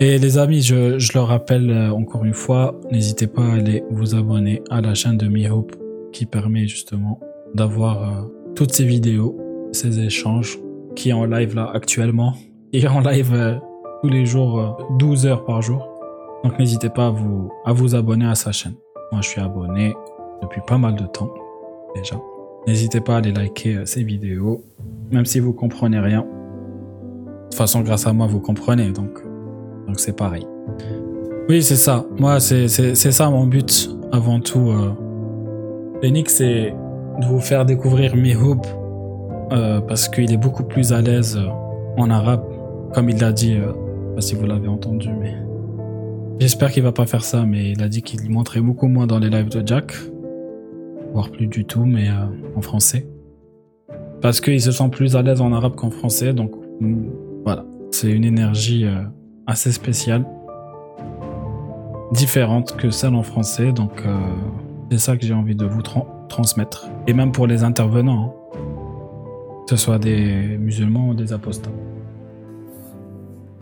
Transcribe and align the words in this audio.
Et 0.00 0.18
les 0.18 0.38
amis, 0.38 0.62
je, 0.62 0.98
je 0.98 1.12
le 1.14 1.20
rappelle 1.20 1.70
euh, 1.70 1.90
encore 1.90 2.24
une 2.24 2.34
fois, 2.34 2.78
n'hésitez 2.90 3.26
pas 3.26 3.42
à 3.42 3.54
aller 3.54 3.82
vous 3.90 4.14
abonner 4.14 4.62
à 4.70 4.80
la 4.80 4.94
chaîne 4.94 5.16
de 5.16 5.26
MiHope 5.26 5.74
qui 6.12 6.26
permet 6.26 6.66
justement 6.66 7.20
d'avoir 7.54 8.02
euh, 8.02 8.22
toutes 8.54 8.72
ces 8.72 8.84
vidéos, 8.84 9.36
ces 9.72 10.00
échanges 10.00 10.58
qui 10.94 11.10
est 11.10 11.12
en 11.12 11.24
live 11.24 11.54
là 11.54 11.70
actuellement. 11.72 12.34
Est 12.72 12.86
en 12.88 13.00
live 13.00 13.32
euh, 13.32 13.54
tous 14.02 14.08
les 14.08 14.26
jours, 14.26 14.60
euh, 14.60 14.96
12 14.98 15.26
heures 15.26 15.44
par 15.44 15.62
jour. 15.62 15.88
Donc 16.44 16.58
n'hésitez 16.58 16.90
pas 16.90 17.06
à 17.06 17.10
vous, 17.10 17.50
à 17.64 17.72
vous 17.72 17.94
abonner 17.94 18.26
à 18.26 18.34
sa 18.34 18.52
chaîne. 18.52 18.74
Moi 19.12 19.20
je 19.22 19.28
suis 19.28 19.40
abonné 19.40 19.94
depuis 20.42 20.60
pas 20.66 20.76
mal 20.76 20.94
de 20.96 21.06
temps 21.06 21.32
déjà. 21.94 22.16
N'hésitez 22.66 23.00
pas 23.00 23.14
à 23.14 23.18
aller 23.18 23.32
liker 23.32 23.86
ces 23.86 24.02
vidéos, 24.02 24.64
même 25.10 25.24
si 25.24 25.38
vous 25.40 25.52
comprenez 25.52 26.00
rien. 26.00 26.22
De 26.22 27.42
toute 27.44 27.54
façon, 27.54 27.80
grâce 27.80 28.06
à 28.06 28.12
moi, 28.12 28.26
vous 28.26 28.40
comprenez, 28.40 28.90
donc 28.90 29.20
donc 29.86 29.98
c'est 30.00 30.16
pareil. 30.16 30.46
Oui, 31.48 31.62
c'est 31.62 31.76
ça. 31.76 32.04
Moi, 32.18 32.40
c'est 32.40 32.68
ça 32.68 33.30
mon 33.30 33.46
but 33.46 33.90
avant 34.12 34.40
tout. 34.40 34.68
Euh. 34.70 34.92
C'est 36.26 36.74
de 37.20 37.26
vous 37.26 37.40
faire 37.40 37.64
découvrir 37.64 38.14
Mihoub 38.14 38.60
euh, 39.52 39.80
parce 39.80 40.08
qu'il 40.08 40.32
est 40.32 40.36
beaucoup 40.36 40.62
plus 40.64 40.92
à 40.92 41.00
l'aise 41.00 41.36
euh, 41.36 41.48
en 41.96 42.10
arabe, 42.10 42.44
comme 42.94 43.08
il 43.08 43.18
l'a 43.18 43.32
dit. 43.32 43.54
euh, 43.54 43.72
pas 44.14 44.20
si 44.20 44.34
vous 44.34 44.46
l'avez 44.46 44.68
entendu, 44.68 45.08
mais 45.20 45.34
j'espère 46.38 46.70
qu'il 46.70 46.82
va 46.82 46.92
pas 46.92 47.06
faire 47.06 47.24
ça. 47.24 47.44
Mais 47.44 47.70
il 47.72 47.82
a 47.82 47.88
dit 47.88 48.02
qu'il 48.02 48.30
montrait 48.30 48.60
beaucoup 48.60 48.86
moins 48.88 49.06
dans 49.06 49.18
les 49.18 49.30
lives 49.30 49.48
de 49.48 49.66
Jack, 49.66 49.94
voire 51.12 51.30
plus 51.30 51.46
du 51.46 51.64
tout, 51.64 51.84
mais 51.84 52.08
euh, 52.08 52.26
en 52.56 52.60
français, 52.60 53.06
parce 54.20 54.40
qu'il 54.40 54.60
se 54.60 54.70
sent 54.72 54.88
plus 54.90 55.16
à 55.16 55.22
l'aise 55.22 55.40
en 55.40 55.52
arabe 55.52 55.74
qu'en 55.74 55.90
français. 55.90 56.32
Donc 56.32 56.52
mm, 56.80 57.08
voilà, 57.44 57.64
c'est 57.90 58.10
une 58.10 58.24
énergie 58.24 58.84
euh, 58.84 59.02
assez 59.46 59.72
spéciale, 59.72 60.24
différente 62.12 62.76
que 62.76 62.90
celle 62.90 63.14
en 63.14 63.22
français. 63.22 63.72
Donc 63.72 63.92
euh, 64.04 64.18
c'est 64.90 64.98
ça 64.98 65.16
que 65.16 65.24
j'ai 65.24 65.34
envie 65.34 65.56
de 65.56 65.66
vous 65.66 65.82
transmettre. 66.28 66.88
Et 67.06 67.12
même 67.12 67.32
pour 67.32 67.46
les 67.46 67.64
intervenants, 67.64 68.34
hein. 68.54 68.58
que 69.68 69.76
ce 69.76 69.84
soit 69.84 69.98
des 69.98 70.56
musulmans 70.58 71.08
ou 71.08 71.14
des 71.14 71.32
apostats. 71.32 71.70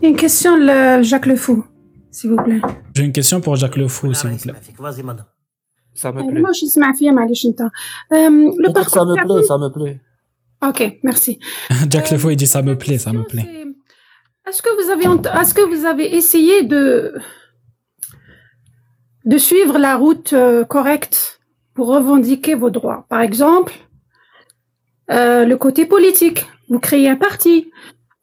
Une 0.01 0.15
question, 0.15 0.55
le 0.57 1.01
Jacques 1.03 1.25
Le 1.25 1.35
Fou, 1.35 1.65
s'il 2.11 2.31
vous 2.31 2.37
plaît. 2.37 2.61
J'ai 2.95 3.03
une 3.03 3.11
question 3.11 3.41
pour 3.41 3.55
Jacques 3.55 3.77
Le 3.77 3.87
Fou, 3.87 4.13
s'il 4.13 4.29
vous 4.29 4.37
plaît. 4.37 4.53
Ah, 4.83 4.91
ça 5.95 6.11
me 6.11 6.21
euh, 6.21 6.27
plaît. 6.27 6.41
Moi, 6.41 6.51
je 6.51 6.65
suis 6.65 6.79
ma 6.79 6.93
fille, 6.93 7.09
euh, 7.09 7.13
Le 8.11 8.73
parcours. 8.73 8.93
Ça 8.93 9.05
me 9.05 9.15
plaît, 9.15 9.43
ça 9.43 9.57
me 9.57 9.69
plaît. 9.69 10.01
Ok, 10.61 10.99
merci. 11.03 11.39
Jacques 11.89 12.11
euh, 12.11 12.15
Lefou, 12.15 12.29
il 12.31 12.37
dit 12.37 12.47
ça 12.47 12.61
me 12.61 12.77
plaît, 12.77 12.97
ça 12.97 13.13
me 13.13 13.23
plaît. 13.23 13.64
C'est- 14.44 14.50
Est-ce 14.50 14.62
que 14.66 14.72
vous 14.82 14.88
avez 14.94 15.06
ent- 15.14 15.22
est-ce 15.40 15.54
que 15.58 15.64
vous 15.72 15.84
avez 15.92 16.06
essayé 16.20 16.56
de 16.74 16.84
de 19.32 19.38
suivre 19.38 19.78
la 19.78 19.94
route 19.96 20.32
euh, 20.32 20.64
correcte 20.64 21.40
pour 21.74 21.86
revendiquer 21.88 22.54
vos 22.54 22.70
droits 22.70 23.04
Par 23.08 23.20
exemple, 23.20 23.72
euh, 25.10 25.44
le 25.44 25.56
côté 25.56 25.86
politique. 25.86 26.46
Vous 26.70 26.78
créez 26.78 27.08
un 27.08 27.16
parti, 27.16 27.70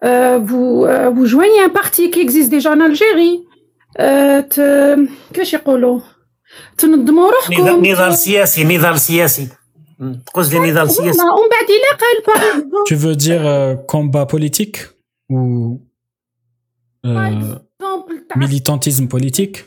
euh, 0.03 0.37
vous 0.49 0.85
euh, 0.85 1.09
vous 1.15 1.25
joignez 1.25 1.61
un 1.61 1.69
parti 1.81 2.03
qui 2.11 2.19
existe 2.27 2.49
déjà 2.49 2.71
en 2.73 2.79
Algérie. 2.89 3.37
Euh, 3.99 4.41
ت- 4.41 5.09
كيفاش 5.33 5.53
يقولوا 5.53 5.99
تنظموا 6.77 7.31
روحكم 7.31 7.53
نضال 7.53 7.81
نضال 7.91 8.13
سياسي 8.17 8.63
نضال 8.63 8.99
سياسي 8.99 9.47
مم. 9.99 10.21
تقصد 10.27 10.53
لي 10.55 10.71
نضال 10.71 10.89
سياسي 10.91 11.19
Voilà, 11.19 11.23
ومن 11.23 11.49
بعد 11.49 11.67
إلا 11.69 11.91
قال 12.01 12.17
par 12.35 12.41
exemple- 12.43 12.87
Tu 12.87 12.95
veux 12.95 13.15
dire 13.15 13.43
euh, 13.47 13.75
combat 13.93 14.25
politique 14.25 14.77
ou 15.29 15.39
par 15.79 15.90
euh, 17.05 17.09
exemple, 17.09 18.13
تاع- 18.29 18.37
militantisme 18.47 19.07
politique 19.07 19.57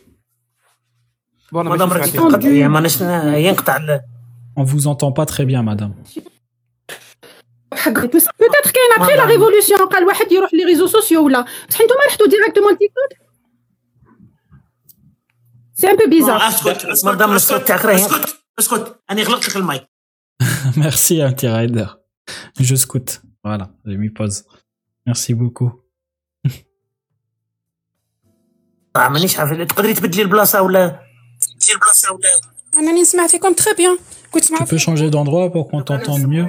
Bon, 1.53 1.57
أنا 1.57 1.71
مدام 1.71 1.89
ماشي 1.89 2.01
راك 2.01 2.11
سمعتك. 2.11 2.31
تنقطع 2.33 2.49
يا 2.49 2.69
ماناش 2.69 3.01
ينقطع 3.01 3.77
ال- 3.77 4.01
On 4.59 4.63
vous 4.65 4.87
entend 4.89 5.13
pas 5.13 5.27
très 5.27 5.45
bien, 5.47 5.63
madame. 5.63 5.93
حق 7.75 7.93
peut-être 7.93 8.73
كاين 8.73 8.91
après 8.99 9.17
la 9.17 9.25
révolution 9.27 9.89
قال 9.93 10.05
واحد 10.07 10.33
يروح 10.33 10.55
لي 10.55 10.65
ريزو 10.65 10.87
سوسيو 10.87 11.25
ولا 11.27 11.41
بصح 11.69 11.81
نتوما 11.81 12.01
رحتوا 12.09 12.27
ديريكتومون 12.27 12.79
تيك 12.79 12.93
توك 12.93 13.19
سي 15.75 15.91
ان 15.91 15.97
بو 15.97 16.11
بيزار 16.11 16.49
اسكت 16.49 17.05
مدام 17.07 17.33
الصوت 17.33 17.63
تاعك 17.69 17.85
راه 17.85 17.99
ينقطع 17.99 18.29
اسكت 18.59 19.01
انا 19.11 19.23
غلقت 19.23 19.49
لك 19.49 19.57
المايك 19.57 19.87
Merci, 20.77 21.15
Anti-Rider. 21.31 21.89
Je 22.69 22.75
scoute. 22.85 23.13
Voilà, 23.47 23.67
j'ai 23.87 23.97
mis 24.05 24.11
pause. 24.19 24.39
Merci 25.07 25.31
beaucoup. 25.41 25.71
مانيش 28.97 29.39
عارف 29.39 29.63
تقدري 29.69 29.95
تبدلي 29.95 30.23
البلاصه 30.23 30.63
ولا 30.63 30.87
تبدلي 31.41 31.75
البلاصه 31.75 32.13
ولا 32.13 32.29
انا 32.77 33.01
نسمع 33.01 33.27
فيكم 33.27 33.53
تري 33.53 33.75
بيان 33.75 33.99
كنت 34.31 34.45
Tu 34.45 34.65
peux 34.65 34.79
changer 34.79 35.11
d'endroit 35.11 35.51
pour 35.51 35.69
qu'on 35.71 35.83
t'entende 35.83 36.27
mieux 36.27 36.49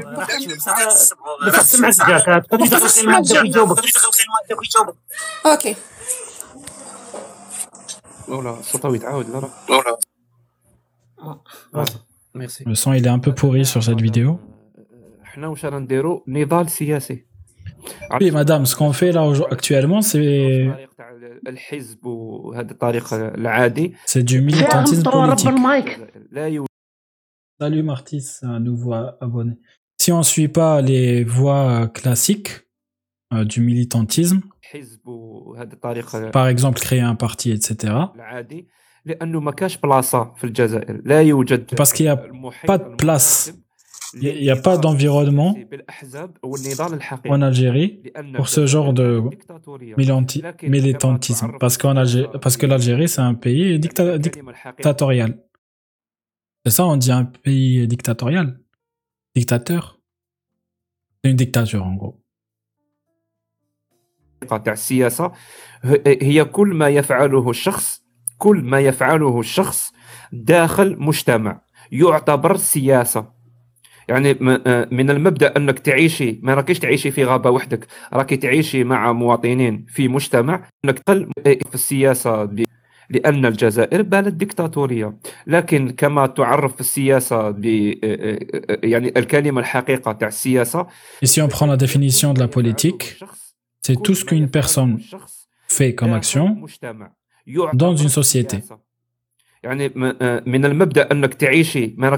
بصح 1.47 1.61
سمعك 1.61 2.07
جاك 2.07 2.45
تقدري 2.45 2.69
تدخلي 2.69 3.01
الماء 3.03 3.21
بداك 3.21 3.45
يجاوبك 3.45 3.75
تقدري 3.75 3.91
تدخلي 3.91 4.23
الماء 4.25 4.43
بداك 4.45 4.65
يجاوبك 4.65 4.95
اوكي 5.45 5.75
ولا 8.27 8.59
الصوت 8.59 8.85
يتعاود 8.95 9.29
لا 9.29 9.49
لا 11.73 11.85
ميرسي 12.35 12.63
Le 12.63 12.75
son, 12.75 12.93
il 12.93 13.05
est 13.05 13.09
un 13.09 13.19
peu 13.19 13.33
pourri 13.35 13.65
sur 13.65 13.83
cette 13.83 14.01
vidéo. 14.01 14.39
حنا 15.23 15.47
واش 15.47 15.65
رانا 15.65 15.79
نديرو 15.79 16.23
نضال 16.27 16.69
سياسي 16.69 17.25
Oui, 18.13 18.29
madame, 18.31 18.65
ce 18.65 18.75
qu'on 18.75 18.93
fait 18.93 19.11
là 19.11 19.21
aujourd- 19.31 19.51
actuellement, 19.55 20.01
c'est 20.01 20.15
الطريق 20.15 20.89
تاع 20.97 21.11
الحزب 21.47 22.05
وهذا 22.05 22.71
الطريق 22.71 23.13
العادي 23.13 23.93
c'est 24.05 24.23
du 24.23 24.41
militantisme 24.41 25.03
politique. 25.11 25.47
المايك 25.47 25.99
لا 26.31 26.47
يوجد 26.47 26.67
Salut 27.61 27.83
Martis, 27.83 28.21
c'est 28.21 28.47
un 28.47 28.59
nouveau 28.59 28.93
a- 28.93 29.17
abonné. 29.21 29.53
Si 30.01 30.11
on 30.11 30.23
suit 30.23 30.47
pas 30.47 30.81
les 30.81 31.23
voies 31.23 31.65
euh, 31.83 31.87
classiques 31.87 32.51
euh, 33.33 33.43
du 33.45 33.61
militantisme, 33.61 34.41
حزب 34.61 35.07
وهذا 35.07 35.73
الطريق 35.73 36.31
par 36.31 36.47
exemple 36.47 36.79
créer 36.79 37.01
un 37.01 37.15
parti, 37.15 37.51
etc., 37.51 37.93
العادي 38.15 38.67
لانه 39.05 39.39
ما 39.39 39.51
كاش 39.51 39.77
بلاصه 39.77 40.33
في 40.33 40.43
الجزائر 40.43 41.01
لا 41.05 41.21
يوجد 41.21 41.75
parce 41.81 41.89
qu'il 41.93 42.05
y 42.05 42.09
a 42.09 42.19
المحيط 42.25 42.71
pas 42.71 42.77
de 42.77 42.95
place. 43.05 43.51
المناسب 44.15 44.17
Il 44.17 44.23
y 44.23 44.27
a- 44.27 44.33
il 44.33 44.43
y 44.43 44.51
a 44.51 44.61
pas 44.61 44.77
d'environnement 44.77 45.69
بالاحزاب 45.69 46.37
والنضال 46.43 46.93
الحقيقي 46.93 47.29
en 47.37 47.41
Algérie 47.41 48.05
لأن 48.05 48.37
pour 48.37 48.47
ce 48.49 48.65
genre 48.65 48.93
de 48.93 49.29
ديكتاتورية. 49.29 49.95
milanti- 49.95 50.37
لكن 50.43 50.71
militantisme. 50.71 51.45
كما 51.45 51.57
Parce 51.59 51.77
qu'en 51.77 51.95
Algérie, 51.97 52.39
parce 52.41 52.57
que 52.57 52.65
l'Algérie, 52.65 53.07
c'est 53.07 53.21
un 53.21 53.33
pays 53.35 53.79
dicta- 53.79 53.99
الكلمة 54.01 54.51
الحقيقية 54.51 54.83
dictatorial. 54.83 55.33
C'est 56.67 56.73
ça, 56.77 56.83
on 56.85 56.97
dit 56.97 57.11
un 57.11 57.25
pays 57.25 57.87
dictatorial 57.87 58.59
Dictateur 59.37 59.83
C'est 61.23 61.29
une 61.31 61.37
dictature, 61.37 61.83
en 61.85 61.95
gros. 61.95 62.17
تاع 64.49 64.73
السياسة 64.73 65.25
ه- 65.85 66.03
هي 66.07 66.45
كل 66.45 66.67
ما 66.73 66.89
يفعله 66.89 67.49
الشخص 67.49 68.03
كل 68.37 68.61
ما 68.63 68.79
يفعله 68.79 69.39
الشخص 69.39 69.93
داخل 70.33 70.95
مجتمع 70.99 71.61
يعتبر 71.91 72.57
سياسة 72.57 73.34
يعني 74.08 74.36
آه، 74.66 74.88
من 74.90 75.10
المبدأ 75.10 75.56
أنك 75.56 75.78
تعيشي 75.78 76.38
ما 76.42 76.54
راكيش 76.54 76.78
تعيشي 76.78 77.10
في 77.10 77.24
غابة 77.24 77.50
وحدك 77.50 77.86
راكي 78.12 78.36
تعيشي 78.36 78.84
مع 78.84 79.12
مواطنين 79.12 79.86
في 79.88 80.08
مجتمع 80.08 80.68
أنك 80.84 80.98
تقل 80.98 81.30
في 81.46 81.74
السياسة 81.74 82.44
ل- 82.44 82.64
لأن 83.10 83.46
الجزائر 83.46 84.02
بلد 84.02 84.38
ديكتاتورية 84.38 85.16
لكن 85.46 85.90
كما 85.90 86.26
تعرف 86.26 86.74
في 86.74 86.80
السياسة 86.80 87.50
ب 87.50 87.66
آه، 87.66 87.94
آه، 88.04 88.78
يعني 88.84 89.12
الكلمة 89.16 89.60
الحقيقة 89.60 90.12
تاع 90.12 90.28
السياسة 90.28 90.86
si 91.24 91.40
on 91.42 91.48
prend 91.48 91.66
la 91.66 91.76
définition 91.76 92.34
de 92.34 92.40
la 92.40 92.48
politique, 92.48 93.04
c'est 93.86 94.02
tout 94.02 94.14
ce 94.14 94.24
qu'une 94.24 94.48
personne 94.50 95.00
fait 95.68 95.94
comme 95.94 96.12
action 96.20 96.46
dans 97.74 97.94
une 97.96 98.08
société. 98.08 98.56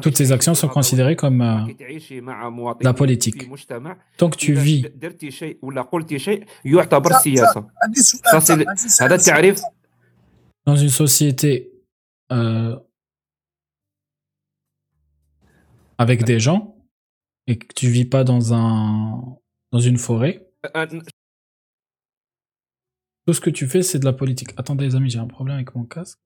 Toutes 0.03 0.17
ces 0.17 0.33
actions 0.33 0.55
sont 0.55 0.69
considérées 0.69 1.17
comme 1.17 1.41
euh, 1.41 1.61
la 2.81 2.95
politique. 2.95 3.49
Tant 4.17 4.31
que 4.31 4.37
tu 4.37 4.55
vis. 4.55 4.87
Ça, 8.25 8.41
c'est 8.41 8.65
dans 10.67 10.77
une 10.77 10.91
société 10.91 11.73
euh, 12.31 12.77
avec 15.97 16.25
des 16.25 16.39
gens 16.39 16.77
et 17.47 17.59
que 17.59 17.67
tu 17.75 17.89
vis 17.89 18.05
pas 18.05 18.23
dans 18.25 18.53
un 18.53 19.39
dans 19.73 19.81
une 19.81 19.97
forêt. 19.97 20.47
Tout 23.27 23.33
ce 23.35 23.41
que 23.41 23.51
tu 23.51 23.67
fais, 23.67 23.83
c'est 23.83 23.99
de 23.99 24.05
la 24.05 24.13
politique. 24.13 24.51
Attendez 24.57 24.85
les 24.85 24.95
amis, 24.95 25.11
j'ai 25.11 25.19
un 25.19 25.27
problème 25.27 25.57
avec 25.57 25.75
mon 25.75 25.85
casque. 25.85 26.19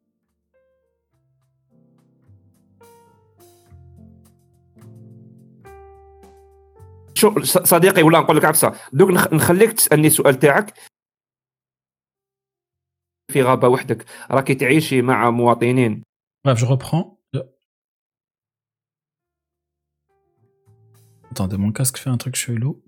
شو 7.23 7.41
صديقي 7.45 8.03
ولا 8.03 8.19
نقول 8.21 8.37
لك 8.37 8.45
عفسة 8.45 8.75
دوك 8.93 9.11
نخ- 9.11 9.33
نخليك 9.33 9.73
تسألني 9.73 10.07
السؤال 10.07 10.39
تاعك 10.39 10.75
في 13.33 13.43
غابة 13.43 13.69
وحدك 13.69 14.05
راكي 14.31 14.55
تعيشي 14.55 15.03
مع 15.03 15.31
مواطنين 15.31 16.03
je 16.49 16.65
reprends. 16.67 17.07
Attendez, 21.33 21.57
mon 21.65 21.73
casque 21.73 21.97
fait 22.03 22.11
un 22.11 22.19
truc 22.19 22.37
chelou. 22.37 22.83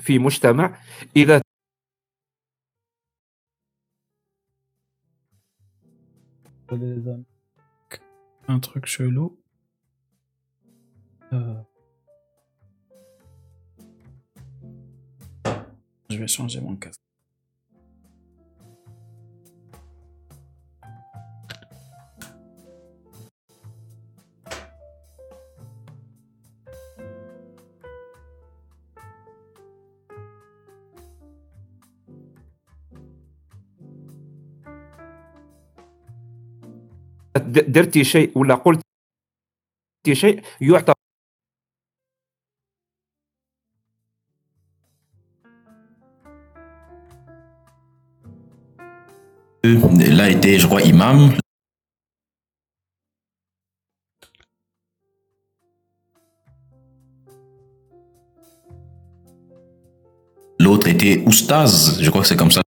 في 0.00 0.18
مجتمع 0.18 0.78
إذا 1.16 1.40
Un 6.72 8.60
truc 8.60 8.86
chelou. 8.86 9.36
Euh. 11.32 11.60
Je 16.08 16.16
vais 16.16 16.28
changer 16.28 16.60
mon 16.60 16.76
casque. 16.76 17.00
درتي 37.49 38.03
شيء 38.03 38.37
ولا 38.37 38.55
قلت 38.55 38.81
شيء 40.13 40.41
يعتبر 40.61 40.95
Il 49.65 50.21
a 50.21 50.29
été, 50.29 50.59
je 50.59 50.67
crois, 50.67 50.83
imam. 50.83 51.33
L'autre 60.59 60.87
était 60.87 61.23
oustaz, 61.25 61.97
je 61.99 62.09
crois 62.09 62.21
que 62.21 62.27
c'est 62.27 62.37
comme 62.37 62.51
ça. 62.51 62.61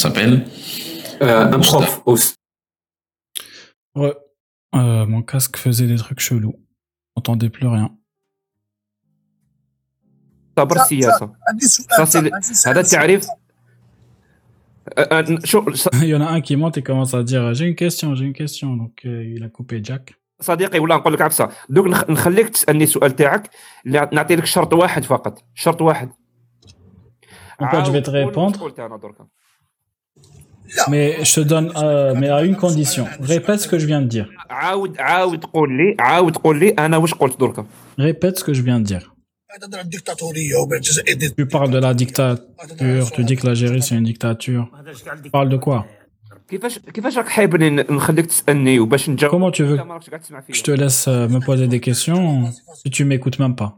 s'appelle. 0.00 0.48
آه، 1.22 1.50
un 1.50 1.60
prof 1.60 2.02
أوس- 2.08 2.34
Ouais. 3.98 4.14
Euh, 4.74 5.06
mon 5.06 5.22
casque 5.22 5.56
faisait 5.56 5.86
des 5.86 5.96
trucs 6.04 6.20
chelous. 6.20 6.56
J'entendais 7.16 7.50
plus 7.50 7.66
rien. 7.66 7.90
يعتبر 10.58 10.78
سياسه 10.78 11.32
عندي 11.48 11.64
Ça, 11.66 11.68
سؤال 12.04 12.06
c'est 12.08 12.22
le- 12.30 12.34
عندي 12.34 12.54
سؤال. 12.54 12.74
هذا 12.74 12.80
التعريف 12.80 13.26
آه، 14.98 15.00
آه، 15.00 15.38
شو 15.44 15.74
ص- 15.74 15.88
Il 15.88 16.04
y 16.04 16.14
en 16.14 16.20
a 16.20 16.28
un 16.36 16.40
qui 16.40 16.56
monte 16.56 16.76
et 16.78 16.82
commence 16.82 17.14
à 17.14 17.22
dire 17.22 17.54
J'ai 17.54 17.66
une 17.66 17.74
question, 17.84 18.14
j'ai 18.14 18.24
une 18.24 18.38
question. 18.42 18.68
Donc 18.82 18.94
euh, 19.06 19.34
il 19.36 19.42
a 19.44 19.48
coupé 19.48 19.82
Jack. 19.84 20.14
صديقي 20.40 20.78
ولا 20.78 20.96
نقول 20.96 21.12
لك 21.12 21.20
عبسه 21.22 21.48
دوك 21.68 21.86
نخ- 21.86 22.10
نخليك 22.10 22.48
تسالني 22.48 22.84
السؤال 22.84 23.16
تاعك 23.16 23.50
اللي 23.86 24.08
نعطي 24.12 24.36
لك 24.36 24.44
شرط 24.44 24.72
واحد 24.72 25.04
فقط 25.04 25.44
شرط 25.54 25.82
واحد 25.82 26.10
En 27.62 27.64
fait, 27.70 27.84
je 27.86 27.90
vais 27.90 28.02
te 28.02 28.10
عاود 28.10 28.34
قول 28.36 28.52
répondre. 28.52 28.58
Mais 30.89 31.23
je 31.23 31.33
te 31.35 31.39
donne, 31.41 31.71
euh, 31.75 32.13
mais 32.15 32.29
à 32.29 32.43
une 32.43 32.55
condition. 32.55 33.05
Répète 33.19 33.59
ce 33.61 33.67
que 33.67 33.77
je 33.79 33.85
viens 33.85 34.01
de 34.01 34.07
dire. 34.07 34.29
Répète 37.97 38.39
ce 38.39 38.43
que 38.43 38.53
je 38.53 38.61
viens 38.61 38.79
de 38.79 38.85
dire. 38.85 39.13
Tu 41.37 41.45
parles 41.45 41.71
de 41.71 41.77
la 41.77 41.93
dictature, 41.93 43.11
tu 43.11 43.23
dis 43.25 43.35
que 43.35 43.47
l'Algérie 43.47 43.81
c'est 43.81 43.95
une 43.95 44.05
dictature. 44.05 44.69
Tu 45.23 45.29
parles 45.29 45.49
de 45.49 45.57
quoi? 45.57 45.85
Comment 49.29 49.51
tu 49.51 49.63
veux 49.63 49.77
que 49.77 50.53
je 50.53 50.63
te 50.63 50.71
laisse 50.71 51.07
euh, 51.07 51.27
me 51.27 51.39
poser 51.39 51.67
des 51.67 51.79
questions 51.79 52.51
si 52.75 52.89
tu 52.89 53.05
m'écoutes 53.05 53.39
même 53.39 53.55
pas 53.55 53.75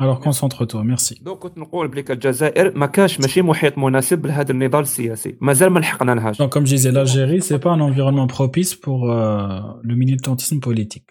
مالا 0.00 0.14
كونسونطري 0.14 0.66
معايا 0.74 0.96
Alors 0.96 0.98
concentre-toi, 0.98 1.14
merci. 1.14 1.24
دوك 1.24 1.38
كنت 1.38 1.58
نقول 1.58 1.88
بليك 1.88 2.10
الجزائر 2.10 2.78
ما 2.78 2.86
كاش 2.86 3.20
ماشي 3.20 3.42
محيط 3.42 3.78
مناسب 3.78 4.26
لهذا 4.26 4.52
النضال 4.52 4.80
السياسي 4.82 5.36
مازال 5.40 5.70
ما 5.70 5.78
لحقنا 5.78 6.12
لهاش 6.12 6.42
Donc 6.42 6.52
comme 6.52 6.66
je 6.66 6.76
disais, 6.76 6.92
l'Algérie 6.92 7.42
c'est 7.42 7.58
pas 7.58 7.70
un 7.70 7.80
environnement 7.80 8.26
propice 8.26 8.74
pour 8.74 9.10
euh, 9.10 9.60
le 9.82 9.94
militantisme 9.94 10.60
politique. 10.60 11.10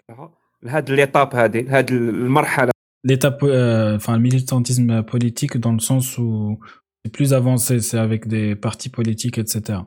لهاد 0.62 0.90
ليطاب 0.90 1.34
هذه 1.34 1.60
لهاد 1.60 1.90
المرحله 1.90 2.70
L'étape, 3.08 3.42
euh, 3.42 3.96
enfin 3.96 4.14
le 4.16 4.22
militantisme 4.28 5.02
politique 5.02 5.56
dans 5.56 5.72
le 5.72 5.78
sens 5.90 6.18
où 6.18 6.58
c'est 7.02 7.12
plus 7.18 7.32
avancé, 7.32 7.80
c'est 7.80 7.98
avec 7.98 8.28
des 8.28 8.54
partis 8.54 8.90
politiques, 8.90 9.38
etc. 9.38 9.78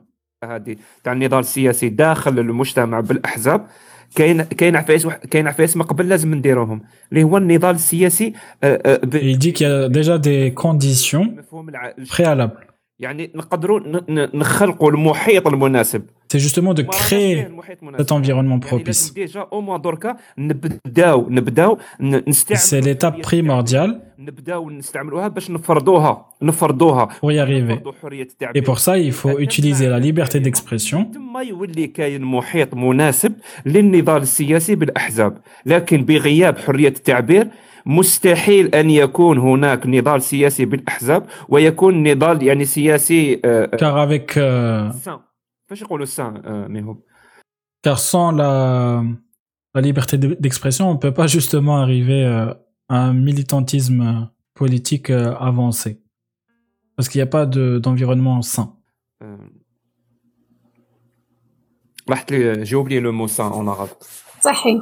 هذه 0.44 0.76
تاع 1.04 1.12
النضال 1.12 1.38
السياسي 1.40 1.88
داخل 1.88 2.38
المجتمع 2.38 3.00
بالاحزاب 3.00 3.66
كاين 4.16 4.42
كاين 4.42 4.76
عفايس 4.76 5.06
وح- 5.06 5.16
كاين 5.16 5.48
عفايس 5.48 5.76
ما 5.76 5.84
قبل 5.84 6.08
لازم 6.08 6.34
نديروهم 6.34 6.82
اللي 7.12 7.22
هو 7.22 7.36
النضال 7.36 7.74
السياسي 7.74 8.32
آه، 8.64 8.82
آه، 8.86 9.00
ب- 9.04 9.16
Et 9.16 9.22
il 11.98 12.67
يعني 12.99 13.31
نقدروا 13.35 13.79
نخلقوا 14.35 14.91
المحيط 14.91 15.47
المناسب. 15.47 16.03
سي 16.31 16.37
جوستومون 16.37 16.75
دو 16.75 16.83
كري 16.83 17.45
cet 17.99 18.11
يعني 18.11 18.11
انفيرونمون 18.11 18.59
بروبيس 18.59 19.11
ديجا 19.11 19.47
أو 19.53 19.61
موا 19.61 19.77
دركا 19.77 20.17
نبداو 20.37 21.29
نبداو 21.29 21.77
نستعملوها 22.01 22.65
سي 22.65 22.81
ليتاب 22.81 23.21
بريمورديال 23.21 24.01
نبداو 24.19 24.69
نستعملوها 24.69 25.27
باش 25.27 25.51
نفرضوها 25.51 26.25
نفرضوها. 26.41 27.09
وي 27.23 27.45
y 27.45 27.49
اي 28.55 28.61
بور 28.61 28.75
سا 28.75 28.95
يفو 28.95 29.29
اوتيليزي 29.29 29.87
لا 29.87 29.99
ليبرتي 29.99 30.39
ديكسبرسيون 30.39 31.11
تما 31.11 31.41
يولي 31.41 31.87
كاين 31.87 32.21
محيط 32.21 32.73
مناسب 32.73 33.33
للنضال 33.65 34.21
السياسي 34.21 34.75
بالأحزاب. 34.75 35.37
لكن 35.65 36.05
بغياب 36.05 36.57
حرية 36.57 36.87
التعبير 36.87 37.47
مستحيل 37.88 38.74
ان 38.74 38.90
يكون 38.90 39.38
هناك 39.38 39.86
نضال 39.86 40.22
سياسي 40.22 40.64
بالاحزاب 40.64 41.26
ويكون 41.48 42.02
نضال 42.08 42.42
يعني 42.42 42.64
سياسي 42.64 43.40
آه، 43.44 43.70
آه، 43.74 43.76
car 43.76 44.08
avec 44.08 44.30
euh, 44.32 44.96
سان 44.96 45.18
فاش 45.66 45.82
يقولوا 45.82 46.06
سان 46.06 46.42
آه، 46.44 46.66
ميهوب 46.66 47.02
car 47.86 47.98
sans 47.98 48.30
la, 48.40 49.02
la 49.74 49.80
liberté 49.88 50.14
de- 50.22 50.36
d'expression, 50.44 50.84
on 50.94 50.96
peut 51.04 51.14
pas 51.20 51.26
justement 51.36 51.76
arriver 51.84 52.20
euh, 52.24 52.54
à 52.94 52.96
un 53.10 53.12
militantisme 53.28 54.02
politique 54.60 55.10
euh, 55.10 55.34
avancé. 55.50 55.90
Parce 56.96 57.08
qu'il 57.10 57.18
n'y 57.22 57.28
a 57.30 57.32
pas 57.38 57.44
de- 57.46 57.78
d'environnement 57.84 58.40
sain. 58.42 58.68
آه، 59.22 59.38
لاحظت 62.08 62.30
لي 62.32 62.62
جاوب 62.62 62.88
لي 62.88 63.00
لو 63.00 63.12
مو 63.12 63.26
سان 63.26 63.46
اون 63.52 63.68
عرب 63.68 63.88
صحي 64.40 64.80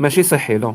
ماشي 0.00 0.22
صحي 0.22 0.58
لا 0.58 0.74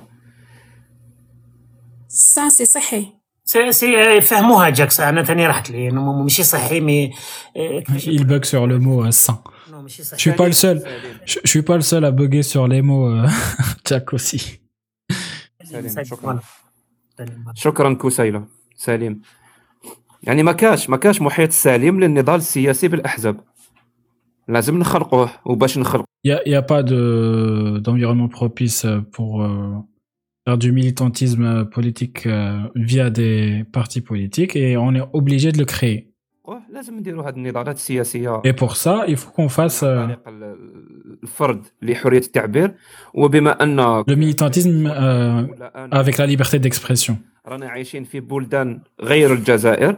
سا 2.08 2.50
سي 2.50 2.66
صحي 2.66 3.08
سي 3.46 3.72
سي 3.72 4.22
فهموها 4.22 4.70
جاكس 4.70 5.00
أنا 5.00 5.24
ثاني 5.24 5.48
رحت 5.48 5.70
لي 5.72 5.90
إنه 5.90 6.24
ماشي 6.24 6.44
صحي 6.44 6.80
مي 6.80 7.14
كيفاش 7.56 8.08
Il 8.08 8.26
bug 8.26 8.46
sur 8.46 8.68
le 8.68 8.80
mot 8.80 9.04
euh, 9.06 9.12
sain. 9.12 9.40
Je 9.88 10.04
صحي 10.04 10.18
suis 10.24 10.32
pas 10.32 10.48
le 10.48 10.54
seul. 10.64 10.78
Je, 11.26 11.38
suis 11.52 11.62
pas 11.62 11.76
le 11.76 11.82
seul 11.92 12.04
à 12.06 12.12
bugger 12.12 12.44
sur 12.44 12.68
les 12.68 12.82
mots. 12.82 13.08
euh, 13.10 13.28
Jack 13.90 14.14
aussi. 14.14 14.60
شكراً. 16.04 16.40
شكرا 17.56 17.94
سليم 18.76 19.22
يعني 20.24 20.44
ما 20.44 20.52
كاش 20.52 20.90
ما 20.90 20.98
كاش 20.98 21.22
محيط 21.22 21.52
سليم 21.52 22.00
للنضال 22.00 22.36
السياسي 22.36 22.88
بالأحزاب 22.88 23.40
لازم 24.49 24.79
نخلقوه 24.79 25.31
وباش 25.47 25.79
نخلق 25.79 26.05
Il 26.27 26.31
n'y 26.31 26.35
a, 26.37 26.41
il 26.47 26.53
y 26.53 26.57
a 26.57 26.63
pas 26.63 26.83
de- 26.83 27.79
d'environnement 27.85 28.29
propice 28.41 28.85
euh, 28.85 29.01
pour 29.17 29.43
euh, 29.43 29.49
faire 30.45 30.59
du 30.59 30.71
militantisme 30.79 31.65
politique 31.77 32.27
euh, 32.27 32.59
via 32.91 33.07
des 33.11 33.65
partis 33.73 34.03
politiques 34.11 34.55
et 34.65 34.77
on 34.77 34.91
est 34.95 35.07
obligé 35.13 35.51
de 35.53 35.59
le 35.59 35.65
créer. 35.65 36.11
لازم 36.73 36.97
نديروا 36.99 37.29
هذه 37.29 37.35
النضالات 37.37 37.77
السياسيه 37.77 38.43
Et 38.45 38.53
pour 38.53 38.77
ça, 38.77 39.05
il 39.09 39.17
faut 39.17 39.31
qu'on 39.31 39.49
fasse 39.49 39.83
euh, 39.83 39.87
عن 39.87 40.07
طريق 40.15 40.29
ال- 40.29 40.57
الفرد 41.23 41.63
لحريه 41.83 42.19
التعبير 42.19 42.75
وبما 43.15 43.63
ان 43.63 44.03
le 44.03 44.15
militantisme 44.17 44.87
euh, 44.87 45.51
ولا 45.51 45.73
أنا- 45.75 45.95
avec 45.95 46.17
la 46.19 46.27
liberté 46.27 46.59
d'expression. 46.59 47.15
رانا 47.47 47.69
عايشين 47.69 48.05
في 48.05 48.21
بلدان 48.21 48.81
غير 49.01 49.33
الجزائر 49.33 49.97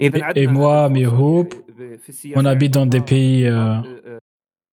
اذا 0.00 0.32
Et 0.32 0.46
moi, 0.46 0.88
mes 0.88 1.06
hopes, 1.06 1.54
On 2.36 2.44
habite 2.44 2.72
dans 2.78 2.86
des 2.86 3.00
pays 3.12 3.46
euh, 3.46 4.18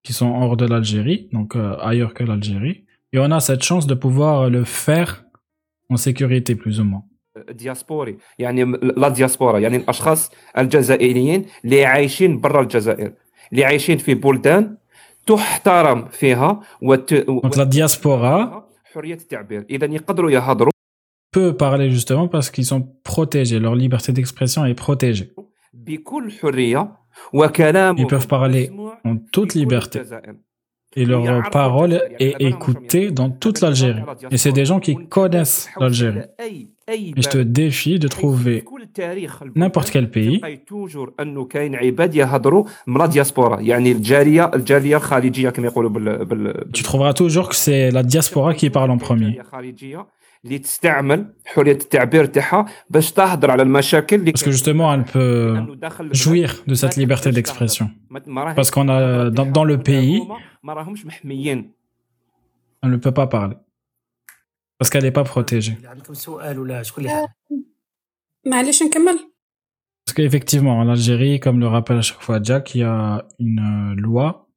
qui 0.06 0.13
sont 0.13 0.32
hors 0.42 0.56
de 0.58 0.66
l'Algérie, 0.66 1.30
donc 1.34 1.56
euh, 1.56 1.75
ailleurs 1.89 2.13
que 2.13 2.24
l'Algérie. 2.24 2.78
Et 3.13 3.18
on 3.20 3.32
a 3.32 3.39
cette 3.50 3.63
chance 3.70 3.86
de 3.92 3.96
pouvoir 4.06 4.50
le 4.50 4.63
faire 4.63 5.12
en 5.89 5.98
sécurité, 5.98 6.56
plus 6.56 6.80
ou 6.80 6.86
moins. 6.86 7.04
دياسبوري 7.50 8.18
يعني 8.39 8.66
م- 8.66 8.75
لا 8.75 9.10
دياسبورا 9.10 9.60
يعني 9.60 9.78
الاشخاص 9.78 10.32
الجزائريين 10.58 11.46
اللي 11.66 11.86
عايشين 11.86 12.39
برا 12.42 12.62
الجزائر 12.62 13.12
اللي 13.51 13.66
عايشين 13.66 13.98
في 13.98 14.13
بلدان 14.13 14.78
تحترم 15.25 16.06
فيها 16.08 16.60
وت... 16.82 17.13
Donc 17.13 17.56
la 17.56 17.66
diaspora 17.66 18.63
حريه 18.94 19.13
التعبير 19.13 19.66
اذا 19.70 19.86
يقدروا 19.86 20.32
يهضروا 20.32 20.72
peut 21.35 21.53
parler 21.57 21.91
justement 21.91 22.29
parce 22.29 22.49
qu'ils 22.49 22.64
sont 22.64 22.83
protégés, 23.03 23.59
leur 23.59 23.75
liberté 23.75 24.12
d'expression 24.12 24.64
est 24.64 24.75
protégée. 24.75 25.33
Ils 25.87 26.00
peuvent 28.09 28.29
parler 28.29 28.71
en 29.05 29.17
toute 29.17 29.55
liberté. 29.55 30.03
Et 30.97 31.05
leur 31.05 31.50
parole 31.50 32.00
est 32.21 32.37
écoutée 32.41 33.11
dans 33.11 33.31
toute 33.31 33.61
l'Algérie. 33.61 34.03
Et 34.31 34.38
c'est 34.38 34.53
des 34.53 34.64
gens 34.64 34.79
qui 34.79 34.95
connaissent 35.09 35.69
l'Algérie. 35.81 36.21
Et 36.87 37.14
je 37.17 37.29
te 37.29 37.38
défie 37.38 37.99
de 37.99 38.07
trouver 38.07 38.64
n'importe 39.57 39.91
quel 39.91 40.09
pays. 40.11 40.41
Tu 46.73 46.83
trouveras 46.85 47.12
toujours 47.12 47.49
que 47.49 47.57
c'est 47.57 47.91
la 47.91 48.03
diaspora 48.05 48.55
qui 48.55 48.71
parle 48.71 48.91
en 48.93 48.99
premier. 48.99 49.41
Parce 54.33 54.43
que 54.43 54.51
justement, 54.51 54.93
elle 54.93 55.05
peut 55.05 55.57
jouir 56.13 56.63
de 56.67 56.75
cette 56.75 56.97
liberté 56.97 57.31
d'expression. 57.31 57.91
Parce 58.55 58.71
qu'on 58.71 58.89
a, 58.89 59.31
dans, 59.31 59.65
le 59.65 59.79
pays, 59.79 60.21
on 62.83 62.89
ne 62.89 62.97
peut 62.97 63.13
pas 63.13 63.27
parler. 63.27 63.57
Parce 64.79 64.91
qu'elle 64.91 65.05
n'est 65.05 65.13
pas 65.13 65.25
protégée. 65.25 65.79
Parce 70.05 70.15
qu'effectivement, 70.15 70.79
en 70.79 70.89
Algérie, 70.91 71.41
comme 71.41 71.61
le 71.61 71.67
rappelle 71.67 71.99
à 71.99 72.03
chaque 72.03 72.21
fois 72.21 72.39
Jack, 72.43 72.75
il 72.75 72.83
y 72.83 72.85
a 72.85 73.27
une 73.39 73.95
euh, 73.95 73.95
loi 73.99 74.49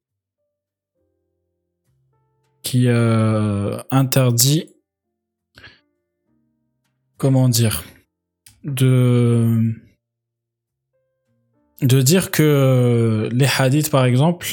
qui 2.62 2.88
euh, 2.88 3.78
interdit 3.90 4.74
comment 7.18 7.48
dire, 7.48 7.84
de 8.64 9.74
de 11.82 12.00
dire 12.00 12.30
que 12.30 13.28
les 13.32 13.46
hadiths, 13.58 13.90
par 13.90 14.04
exemple, 14.04 14.48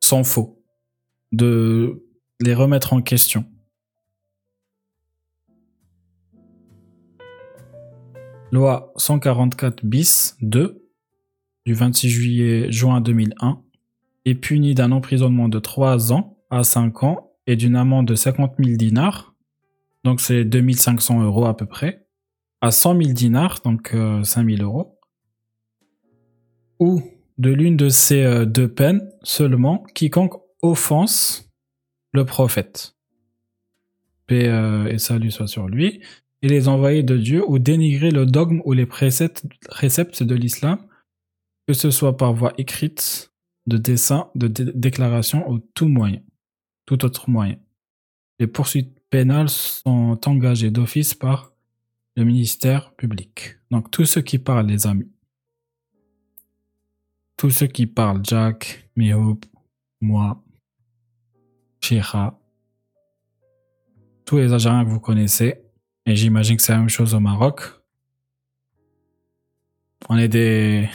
sont 0.00 0.24
faux, 0.24 0.62
de 1.32 2.06
les 2.40 2.54
remettre 2.54 2.92
en 2.92 3.02
question. 3.02 3.44
Loi 8.50 8.92
144 8.96 9.84
bis 9.84 10.36
2 10.42 10.86
du 11.64 11.74
26 11.74 12.10
juillet 12.10 12.72
juin 12.72 13.00
2001 13.00 13.62
est 14.26 14.34
punie 14.34 14.74
d'un 14.74 14.92
emprisonnement 14.92 15.48
de 15.48 15.58
3 15.58 16.12
ans 16.12 16.38
à 16.50 16.62
5 16.62 17.02
ans 17.02 17.32
et 17.46 17.56
d'une 17.56 17.76
amende 17.76 18.08
de 18.08 18.14
50 18.14 18.54
000 18.58 18.76
dinars, 18.76 19.31
donc 20.04 20.20
c'est 20.20 20.44
2500 20.44 21.22
euros 21.22 21.44
à 21.46 21.56
peu 21.56 21.66
près, 21.66 22.06
à 22.60 22.70
100 22.70 23.00
000 23.00 23.12
dinars, 23.12 23.60
donc 23.64 23.94
euh, 23.94 24.22
5 24.22 24.48
000 24.48 24.62
euros, 24.62 24.98
ou 26.78 27.02
de 27.38 27.50
l'une 27.50 27.76
de 27.76 27.88
ces 27.88 28.22
euh, 28.22 28.44
deux 28.44 28.68
peines 28.72 29.08
seulement 29.22 29.84
quiconque 29.94 30.34
offense 30.62 31.50
le 32.12 32.24
prophète. 32.24 32.96
Euh, 34.30 34.86
et 34.86 34.98
salut 34.98 35.30
soit 35.30 35.46
sur 35.48 35.68
lui, 35.68 36.02
et 36.40 36.48
les 36.48 36.68
envoyés 36.68 37.02
de 37.02 37.18
Dieu 37.18 37.44
ou 37.46 37.58
dénigrer 37.58 38.10
le 38.10 38.24
dogme 38.24 38.62
ou 38.64 38.72
les 38.72 38.86
préceptes, 38.86 39.44
de 40.22 40.34
l'islam, 40.34 40.78
que 41.68 41.74
ce 41.74 41.90
soit 41.90 42.16
par 42.16 42.32
voie 42.32 42.54
écrite, 42.56 43.32
de 43.66 43.76
dessin, 43.76 44.30
de 44.34 44.48
dé- 44.48 44.72
déclaration 44.74 45.48
ou 45.50 45.58
tout 45.58 45.86
moyen, 45.86 46.20
tout 46.86 47.04
autre 47.04 47.28
moyen. 47.28 47.56
Les 48.38 48.46
poursuites 48.46 49.01
pénales 49.12 49.50
sont 49.50 50.18
engagées 50.26 50.70
d'office 50.70 51.12
par 51.12 51.52
le 52.16 52.24
ministère 52.24 52.94
public. 52.94 53.58
Donc 53.70 53.90
tous 53.90 54.06
ceux 54.06 54.22
qui 54.22 54.38
parlent, 54.38 54.66
les 54.66 54.86
amis, 54.86 55.12
tous 57.36 57.50
ceux 57.50 57.66
qui 57.66 57.86
parlent, 57.86 58.22
Jack, 58.24 58.88
Mihoub, 58.96 59.40
moi, 60.00 60.42
Shira, 61.82 62.40
tous 64.24 64.38
les 64.38 64.50
Algériens 64.50 64.86
que 64.86 64.90
vous 64.90 65.00
connaissez, 65.00 65.60
et 66.06 66.16
j'imagine 66.16 66.56
que 66.56 66.62
c'est 66.62 66.72
la 66.72 66.78
même 66.78 66.88
chose 66.88 67.14
au 67.14 67.20
Maroc. 67.20 67.60
On 70.08 70.16
est 70.16 70.28
des 70.28 70.88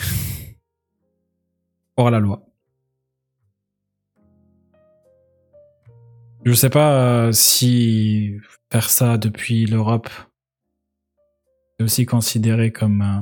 hors 1.97 2.09
la 2.09 2.19
loi. 2.19 2.46
Je 6.47 6.53
sais 6.53 6.69
pas 6.69 6.93
euh, 6.93 7.31
si 7.33 8.37
faire 8.71 8.89
ça 8.89 9.17
depuis 9.17 9.65
l'Europe 9.65 10.09
est 11.77 11.83
aussi 11.83 12.05
considéré 12.05 12.71
comme. 12.71 13.01
euh, 13.01 13.19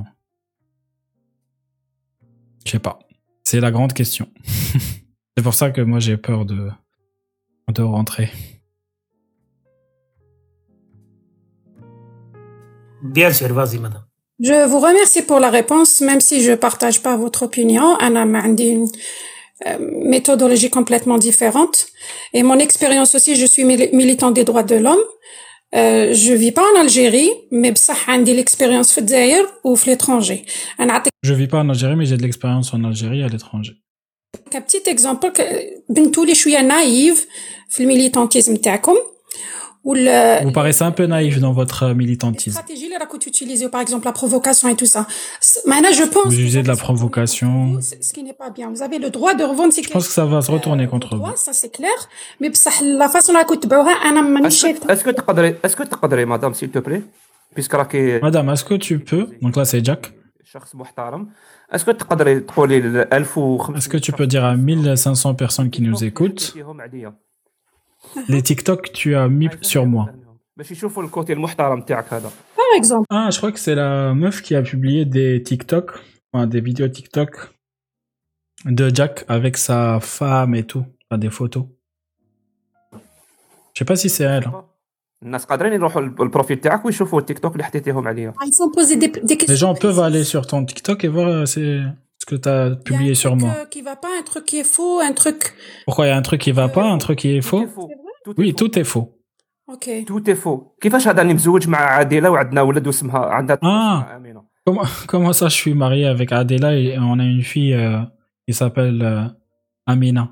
Je 2.68 2.74
sais 2.74 2.80
pas. 2.80 3.00
C'est 3.44 3.60
la 3.60 3.72
grande 3.72 3.94
question. 3.94 4.30
c'est 5.36 5.44
pour 5.44 5.56
ça 5.56 5.72
que 5.72 5.82
moi 5.82 5.98
j'ai 5.98 6.18
peur 6.18 6.46
de 6.46 6.70
de 7.70 7.82
rentrer. 7.82 8.30
Bien 13.02 13.34
sûr, 13.34 13.52
vas-y, 13.52 13.80
madame. 13.80 14.06
Je 14.40 14.68
vous 14.68 14.80
remercie 14.80 15.24
pour 15.24 15.40
la 15.40 15.50
réponse, 15.50 16.00
même 16.02 16.22
si 16.22 16.44
je 16.44 16.52
partage 16.52 17.02
pas 17.02 17.18
votre 17.18 17.42
opinion. 17.42 17.96
Anna 17.96 18.26
euh, 19.66 19.78
méthodologie 19.80 20.70
complètement 20.70 21.18
différente. 21.18 21.88
Et 22.34 22.44
mon 22.44 22.60
expérience 22.60 23.16
aussi, 23.16 23.38
je 23.38 23.46
suis 23.46 23.64
militant 23.64 24.32
des 24.32 24.44
droits 24.44 24.64
de 24.64 24.76
l'homme. 24.76 25.00
Euh, 25.74 26.14
je 26.14 26.34
vis 26.34 26.52
pas 26.52 26.64
en 26.74 26.82
Algérie, 26.82 27.32
mais 27.52 27.74
j'ai 28.26 28.34
l'expérience 28.34 28.92
ou 29.64 29.78
l'étranger. 29.86 30.46
Je 31.24 31.34
vis 31.34 31.48
pas 31.48 31.60
en 31.60 31.70
Algérie, 31.70 31.96
mais 31.96 32.06
j'ai 32.06 32.18
de 32.18 32.24
l'expérience 32.24 32.74
en 32.74 32.84
Algérie 32.84 33.22
et 33.22 33.24
à 33.24 33.30
l'étranger. 33.30 33.74
Un 34.54 34.62
petit 34.62 34.82
exemple, 34.88 35.32
je 36.28 36.34
suis 36.34 36.56
euh, 36.56 36.62
naïve 36.62 37.26
le 37.80 37.86
militantisme. 37.86 38.58
Le, 39.94 40.44
Vous 40.44 40.52
paraissez 40.52 40.84
un 40.84 40.92
peu 40.92 41.06
naïf 41.06 41.40
dans 41.40 41.52
votre 41.52 41.94
militantisme. 41.94 42.50
Les 42.50 42.64
stratégies, 42.64 42.90
les 42.90 42.98
que 42.98 43.28
utilisées, 43.28 43.70
par 43.70 43.82
exemple 43.82 44.06
la 44.06 44.14
provocation 44.14 44.68
et 44.68 44.76
tout 44.76 44.86
ça. 44.86 45.06
Maintenant, 45.68 45.90
je 45.94 46.04
pense. 46.04 46.26
Vous 46.26 46.40
usez 46.40 46.64
de 46.64 46.68
la 46.68 46.76
provocation. 46.76 47.80
Ce 47.82 48.12
qui 48.12 48.24
n'est 48.24 48.34
pas 48.34 48.50
bien. 48.50 48.70
Vous 48.70 48.82
avez 48.82 48.98
le 48.98 49.10
droit 49.10 49.36
de 49.36 49.44
revendiquer. 49.44 49.88
Je 49.88 49.94
pense 49.94 50.08
que 50.08 50.14
ça 50.14 50.26
va 50.26 50.42
se 50.42 50.50
retourner 50.52 50.88
contre 50.88 51.16
vous. 51.16 51.26
Ça, 51.36 51.54
c'est 51.54 51.70
clair. 51.70 51.92
Mais 52.40 52.52
la 52.82 53.10
façon 53.10 53.34
dont 53.34 53.40
vous 53.48 53.56
l'avez 53.56 54.48
Est-ce 54.48 55.04
que 55.04 55.12
tu 55.12 55.22
est-ce 55.64 55.76
que 55.76 55.84
tu 55.84 55.90
peux, 56.00 56.26
madame, 56.26 56.54
s'il 56.54 56.70
te 56.70 56.80
plaît, 56.80 57.04
puisque 57.54 57.76
Madame, 58.22 58.50
est-ce 58.50 58.64
que 58.64 58.76
tu 58.76 59.00
peux 59.00 59.28
Donc 59.42 59.56
là, 59.56 59.66
c'est 59.66 59.84
Jack. 59.86 60.14
Est-ce 61.72 61.86
que 63.90 63.98
tu 63.98 64.12
peux 64.12 64.28
dire 64.28 64.46
à 64.46 64.56
1500 64.56 65.36
personnes 65.36 65.70
qui 65.70 65.82
nous 65.82 66.04
écoutent 66.04 66.56
les 68.28 68.42
TikTok 68.42 68.92
tu 68.92 69.16
as 69.16 69.28
mis 69.28 69.50
sur 69.62 69.86
moi. 69.86 70.10
Par 72.56 72.66
exemple. 72.78 73.06
Ah, 73.10 73.30
je 73.32 73.38
crois 73.38 73.52
que 73.52 73.60
c'est 73.60 73.76
la 73.76 74.14
meuf 74.14 74.42
qui 74.42 74.56
a 74.56 74.62
publié 74.62 75.06
des 75.06 75.44
TikTok, 75.44 75.92
des 76.34 76.62
vidéos 76.62 76.88
TikTok 76.88 77.54
de 78.66 78.94
Jack 78.94 79.26
avec 79.28 79.58
sa 79.58 80.00
femme 80.00 80.56
et 80.56 80.64
tout, 80.64 80.86
des 81.12 81.30
photos. 81.30 81.66
Je 82.94 83.80
sais 83.80 83.86
pas 83.86 83.96
si 83.96 84.10
c'est 84.10 84.24
elle. 84.24 84.48
Hein. 84.48 84.66
Les 89.48 89.56
gens 89.56 89.74
peuvent 89.74 90.00
aller 90.00 90.24
sur 90.24 90.46
ton 90.46 90.64
TikTok 90.64 91.04
et 91.04 91.08
voir 91.08 91.28
euh, 91.28 91.46
c'est 91.46 91.82
ce 92.25 92.27
que 92.27 92.37
tu 92.37 92.49
as 92.49 92.67
Il 92.67 92.69
y 92.69 92.73
a 92.73 92.73
un 92.73 92.77
publié 92.77 93.15
sur 93.15 93.31
truc, 93.33 93.43
moi. 93.43 93.55
euh, 93.61 93.65
qui 93.67 93.83
va 93.83 93.97
pas, 93.97 94.09
un 94.19 94.23
truc 94.23 94.45
qui 94.45 94.59
est 94.59 94.65
faux, 94.77 95.01
un 95.01 95.13
truc. 95.13 95.55
Pourquoi 95.87 96.07
il 96.07 96.09
y 96.09 96.13
a 96.13 96.17
un 96.17 96.23
truc 96.23 96.41
qui 96.41 96.53
va 96.53 96.69
pas, 96.69 96.85
un 96.85 96.99
truc 96.99 97.19
qui 97.21 97.37
est 97.37 97.41
faux 97.43 97.67
Oui, 98.39 98.55
tout 98.55 98.79
est 98.79 98.85
faux. 98.85 99.17
Ok. 99.69 99.89
tout 100.07 100.29
est 100.31 100.35
faux 100.35 100.77
كيفاش 100.81 101.09
هذا 101.09 101.19
راني 101.23 101.35
مزوج 101.35 101.69
مع 101.69 101.79
عادله 101.79 102.31
وعندنا 102.31 102.61
ولد 102.63 102.87
واسمها 102.87 103.19
عندها 103.19 103.57
طفل 103.57 103.67
Ah. 103.67 104.03
اسمها 104.03 104.17
امينه 104.17 104.51
Comment, 104.69 104.87
comment 105.07 105.33
ça, 105.33 105.49
je 105.49 105.55
suis 105.63 105.75
marié 105.75 106.07
avec 106.07 106.33
Adela 106.33 106.77
et 106.77 106.99
on 106.99 107.19
a 107.19 107.25
une 107.25 107.43
fille 107.43 107.75
euh, 107.75 108.03
qui 108.47 108.53
s'appelle 108.55 109.01
euh, 109.03 109.25
Amina. 109.87 110.25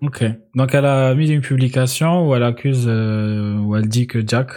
Ok. 0.00 0.24
Donc 0.54 0.74
elle 0.74 0.86
a 0.86 1.14
mis 1.14 1.28
une 1.30 1.40
publication 1.40 2.28
où 2.28 2.34
elle 2.36 2.44
accuse, 2.44 2.86
euh, 2.88 3.58
où 3.58 3.74
elle 3.76 3.88
dit 3.88 4.06
que 4.06 4.20
Jack 4.26 4.50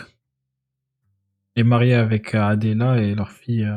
est 1.55 1.63
marié 1.63 1.95
avec 1.95 2.35
euh, 2.35 2.43
Adela 2.43 3.01
et 3.01 3.15
leur 3.15 3.31
fille 3.31 3.67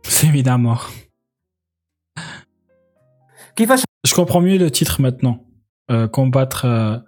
euh, 0.00 0.10
s'est 0.10 0.30
mis 0.30 0.48
à 0.48 0.58
mort. 0.58 0.90
كيفاش 3.56 3.82
Je 4.06 4.14
comprends 4.14 4.40
mieux 4.40 4.58
le 4.58 4.70
titre 4.70 5.00
maintenant. 5.00 5.44
Euh, 5.90 6.08
combattre, 6.08 6.64
euh, 6.64 6.98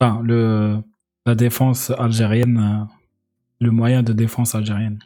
enfin, 0.00 0.20
le, 0.22 0.82
la 1.26 1.34
défense 1.34 1.90
algérienne, 1.90 2.58
euh, 2.58 2.84
le 3.60 3.70
moyen 3.70 4.02
de 4.02 4.12
défense 4.12 4.54
algérienne. 4.54 4.98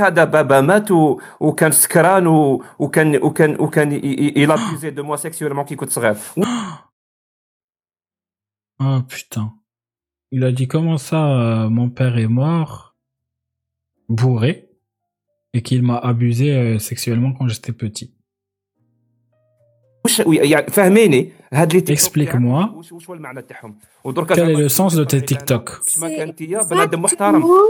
هذا 0.00 0.24
بابا 0.24 0.60
مات 0.60 0.90
و... 0.90 1.20
وكان 1.40 1.72
سكران 1.72 2.26
و... 2.26 2.64
وكان 2.78 3.16
وكان 3.16 3.60
وكان 3.60 3.92
الى 3.92 4.54
ابيزي 4.54 4.90
دو 4.90 5.02
موا 5.02 5.16
سيكسيولمون 5.16 5.64
كي 5.64 5.76
كنت 5.76 5.90
صغير 5.90 6.16
Oh 8.78 9.00
putain. 9.08 9.54
Il 10.32 10.44
a 10.44 10.52
dit 10.52 10.68
comment 10.68 10.98
ça, 10.98 11.20
euh, 11.26 11.68
mon 11.70 11.88
père 11.88 12.18
est 12.18 12.26
mort, 12.26 12.94
bourré, 14.08 14.68
et 15.53 15.61
qu'il 15.61 15.83
m'a 15.83 15.97
abusé 15.97 16.79
sexuellement 16.79 17.33
quand 17.33 17.47
j'étais 17.47 17.73
petit. 17.73 18.13
Explique-moi 21.87 22.73
quel 24.33 24.49
est 24.49 24.55
le 24.55 24.69
sens 24.69 24.95
de 24.95 25.03
tes 25.03 25.21
TikTok. 25.21 25.71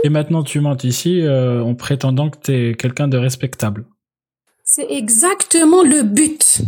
Et 0.04 0.10
maintenant 0.10 0.44
tu 0.44 0.60
mentes 0.62 0.84
ici 0.84 1.24
en 1.28 1.76
prétendant 1.76 2.30
que 2.30 2.38
tu 2.40 2.52
es 2.54 2.76
quelqu'un 2.76 3.08
de 3.08 3.18
respectable. 3.18 3.86
C'est 4.64 4.90
exactement 4.92 5.84
le 5.84 6.04
but 6.04 6.62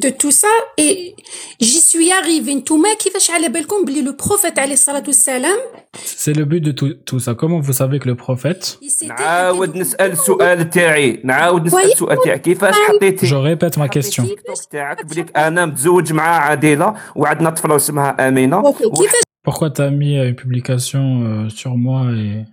de 0.00 0.10
tout 0.10 0.30
ça 0.30 0.48
et 0.76 1.14
j'y 1.60 1.80
suis 1.80 2.10
arrivée. 2.12 2.54
Le 2.54 4.12
prophète 4.12 4.58
c'est 5.94 6.32
le 6.32 6.44
but 6.44 6.60
de 6.60 6.72
tout, 6.72 6.94
tout, 7.04 7.18
ça. 7.18 7.34
Comment 7.34 7.60
vous 7.60 7.72
savez 7.72 7.98
que 7.98 8.08
le 8.08 8.14
prophète 8.14 8.78
je 13.22 13.34
répète 13.34 13.76
ma 13.76 13.88
question. 13.88 14.26
pourquoi 19.42 19.70
tu 19.70 19.82
as 19.82 19.90
mis 19.90 20.18
euh, 20.18 20.28
une 20.28 20.36
publication 20.36 21.22
euh, 21.24 21.48
sur 21.48 21.76
moi 21.76 22.12
et 22.12 22.44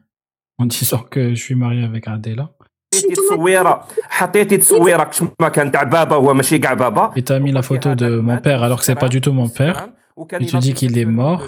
en 0.57 0.65
disant 0.65 0.99
que 0.99 1.29
je 1.35 1.41
suis 1.41 1.55
marié 1.55 1.83
avec 1.83 2.07
Adela? 2.07 2.51
حطيتي 2.96 3.14
تصويره 3.14 3.86
حطيتي 4.08 4.56
تصويره 4.56 5.04
كما 5.38 5.48
كان 5.48 5.72
تاع 5.72 5.82
بابا 5.82 6.16
هو 6.16 6.34
ماشي 6.34 6.58
كاع 6.58 6.74
بابا 6.74 7.12
Et 7.16 7.22
t'as 7.22 7.38
mis 7.38 7.52
la 7.52 7.62
photo 7.62 7.94
de 7.94 8.20
mon 8.20 8.38
père 8.38 8.62
alors 8.62 8.78
que 8.80 8.84
c'est 8.84 8.94
pas 9.00 9.08
du 9.08 9.20
tout 9.20 9.32
mon 9.32 9.48
père, 9.48 9.88
وكان 10.16 10.42
Et 10.42 10.46
tu 10.46 10.58
dis 10.58 10.74
qu'il 10.74 10.98
est 10.98 11.04
mort. 11.04 11.42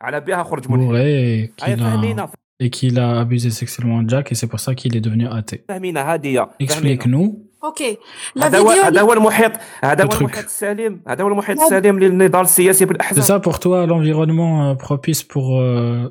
على 0.00 0.20
بها 0.20 0.42
خرج 0.42 0.70
من 0.70 0.88
bourré, 0.88 1.50
et 1.58 1.64
هيا 1.64 1.76
qu'il 1.76 1.82
a, 1.82 1.84
فهمينا 1.84 2.28
et 2.62 2.70
qu'il 2.70 2.98
a 2.98 3.20
abusé 3.20 3.50
sexuellement 3.50 4.02
de 4.02 4.10
Jack 4.10 4.32
et 4.32 4.34
c'est 4.34 4.46
pour 4.46 4.60
ça 4.60 4.74
qu'il 4.74 4.96
est 4.96 5.00
devenu 5.00 5.26
athée. 5.28 5.64
فهمينا 5.68 6.14
هذه 6.14 6.26
هي 6.26 6.48
Explique-nous. 6.66 7.34
اوكي 7.64 7.96
la 8.38 8.42
هذا 8.42 8.58
هو 8.58 8.68
vidéo 8.72 8.84
هذا 8.84 9.00
هو 9.00 9.12
المحيط 9.12 9.52
هذا 9.84 10.04
هو 10.04 10.08
Le 10.08 10.12
truc. 10.12 10.20
المحيط 10.20 10.44
السليم 10.44 11.02
هذا 11.08 11.24
هو 11.24 11.28
المحيط 11.28 11.60
السليم 11.60 11.98
للنضال 11.98 12.40
السياسي 12.40 12.84
C'est 12.84 12.88
بالاحزاب 12.88 13.40
ça 13.40 13.42
pour 13.44 13.58
toi 13.58 13.86
l'environnement 13.86 14.70
euh, 14.70 14.74
propice 14.74 15.22
pour 15.22 15.60
euh, 15.60 16.08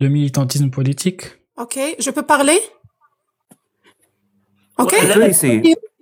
le 0.00 0.08
militantisme 0.08 0.70
politique 0.70 1.22
ok 1.64 1.76
je 2.04 2.10
peux 2.10 2.26
parler 2.34 2.58
OK 4.79 4.95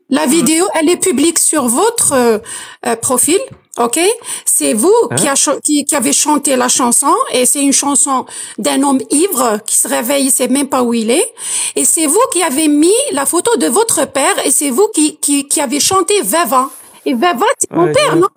La 0.09 0.25
vidéo, 0.27 0.65
elle 0.75 0.89
est 0.89 1.01
publique 1.01 1.39
sur 1.39 1.67
votre 1.67 2.13
euh, 2.13 2.37
euh 2.85 2.95
profil. 2.95 3.39
OK? 3.77 3.99
C'est 4.45 4.73
vous 4.73 4.93
qui, 5.17 5.27
a, 5.27 5.33
qui, 5.61 5.83
qui, 5.83 5.95
avez 5.95 6.13
chanté 6.13 6.55
la 6.55 6.69
chanson 6.69 7.13
et 7.33 7.45
c'est 7.45 7.61
une 7.61 7.73
chanson 7.73 8.25
d'un 8.57 8.81
homme 8.83 9.01
ivre 9.09 9.59
qui 9.65 9.75
se 9.77 9.87
réveille, 9.87 10.25
il 10.25 10.31
sait 10.31 10.47
même 10.47 10.69
pas 10.69 10.81
où 10.81 10.93
il 10.93 11.11
est. 11.11 11.33
Et 11.75 11.83
c'est 11.83 12.07
vous 12.07 12.25
qui 12.31 12.41
avez 12.41 12.69
mis 12.69 12.99
la 13.11 13.25
photo 13.25 13.57
de 13.57 13.67
votre 13.67 14.09
père 14.09 14.45
et 14.45 14.51
c'est 14.51 14.69
vous 14.69 14.87
qui, 14.93 15.17
qui, 15.17 15.47
qui 15.47 15.59
avez 15.59 15.81
chanté 15.81 16.21
Vava. 16.21 16.69
Et 17.05 17.13
Vava, 17.13 17.45
c'est 17.59 17.71
mon 17.71 17.91
père, 17.91 18.15
non? 18.15 18.27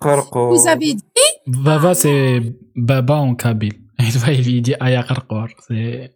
Vous 0.49 0.67
avez 0.67 0.93
dit 0.93 1.31
Vava, 1.47 1.93
c'est 1.93 2.41
Baba 2.75 3.15
en 3.15 3.35
kabyle. 3.35 3.79
Et 3.99 4.11
toi, 4.11 4.31
il 4.31 4.61
dit 4.61 4.75
Ayakarkor. 4.79 5.47
C'est 5.67 6.15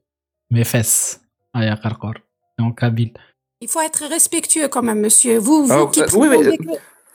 mes 0.51 0.63
fesses. 0.63 1.19
Ayakarkor. 1.53 2.15
En 2.59 2.71
kabyle 2.71 3.13
il 3.63 3.69
faut 3.69 3.79
être 3.81 4.03
respectueux 4.09 4.67
quand 4.67 4.81
même, 4.83 4.99
monsieur. 4.99 5.37
Vous, 5.39 5.65
vous 5.65 5.87
qui 5.87 6.01
euh, 6.01 6.07
oui, 6.15 6.27
mais- 6.29 6.57
que- 6.57 6.63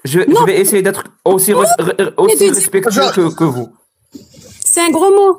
Je, 0.05 0.21
vais 0.47 0.61
essayer 0.61 0.83
d'être 0.83 1.05
aussi, 1.25 1.53
re- 1.53 2.15
respectueux 2.51 3.11
que, 3.15 3.35
que 3.35 3.45
vous. 3.45 3.69
C'est 4.65 4.81
un 4.81 4.91
gros 4.91 5.11
mot. 5.11 5.37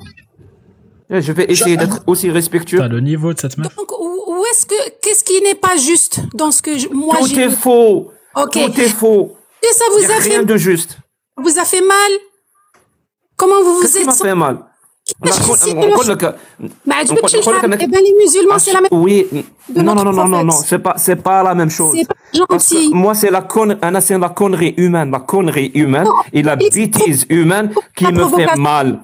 Je 1.10 1.32
vais 1.32 1.46
essayer 1.52 1.78
d'être 1.78 2.02
aussi 2.06 2.30
respectueux. 2.30 2.78
T'as 2.80 2.88
le 2.88 3.00
niveau 3.00 3.34
de 3.34 3.40
cette 3.40 3.58
meuf 3.58 3.76
Donc, 3.76 3.92
où, 4.00 4.44
est-ce 4.52 4.66
que, 4.68 4.76
qu'est-ce 5.02 5.24
qui 5.24 5.42
n'est 5.42 5.56
pas 5.56 5.76
juste 5.78 6.20
dans 6.36 6.52
ce 6.52 6.62
que 6.62 6.78
je- 6.78 6.90
moi 6.90 7.16
Tout 7.20 7.26
j'ai 7.28 7.44
est 7.44 7.50
faux. 7.50 8.12
Ok. 8.36 8.52
Tout 8.52 8.80
est 8.80 8.90
faux. 8.90 9.36
Et 9.64 9.74
ça 9.74 9.86
Il 9.90 10.06
vous 10.06 10.12
a 10.12 10.16
a 10.16 10.22
fait 10.22 10.30
rien 10.30 10.44
de 10.44 10.58
juste. 10.58 10.98
vous 11.38 11.58
a 11.60 11.66
fait 11.66 11.82
mal? 11.82 12.12
Comment 13.36 13.62
vous 13.64 13.74
vous 13.76 13.82
Qu'est-ce 13.82 14.00
qui 14.00 14.06
m'a 14.06 14.12
êtes 14.14 14.22
fait 14.22 14.36
mal? 14.36 14.60
les 18.02 18.14
musulmans, 18.18 18.60
c'est 18.60 18.72
la 18.72 18.80
ah, 18.80 18.82
même 18.82 18.90
chose. 18.90 19.44
Non, 19.76 19.96
non, 19.96 20.04
non, 20.06 20.14
non, 20.14 20.44
non, 20.44 20.54
pas, 21.24 21.44
la 21.44 21.56
même 21.56 21.70
chose. 21.70 21.98
Moi, 22.92 23.14
c'est 23.16 23.30
la 23.30 23.42
connerie, 23.42 24.74
humaine, 24.78 25.12
la 25.12 25.20
connerie 25.20 25.72
humaine 25.74 26.08
et 26.32 26.42
la 26.42 26.56
bêtise 26.56 27.26
humaine 27.30 27.72
qui 27.96 28.06
me 28.06 28.26
fait 28.28 28.56
mal. 28.56 29.00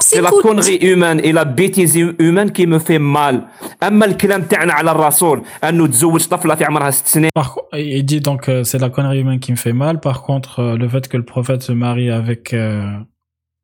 C'est 0.00 0.20
la 0.20 0.30
connerie 0.30 0.76
humaine 0.76 1.20
et 1.22 1.32
la 1.32 1.44
bêtise 1.44 1.96
humaine 1.96 2.50
qui 2.50 2.66
me 2.66 2.78
fait 2.78 2.98
mal. 2.98 3.46
Il 7.72 8.04
dit 8.04 8.20
donc 8.20 8.48
euh, 8.48 8.64
c'est 8.64 8.78
la 8.78 8.90
connerie 8.90 9.20
humaine 9.20 9.40
qui 9.40 9.52
me 9.52 9.56
fait 9.56 9.72
mal. 9.72 10.00
Par 10.00 10.22
contre, 10.22 10.60
euh, 10.60 10.76
le 10.76 10.88
fait 10.88 11.08
que 11.08 11.16
le 11.16 11.24
prophète 11.24 11.62
se 11.62 11.72
marie 11.72 12.10
avec 12.10 12.52
euh, 12.52 12.92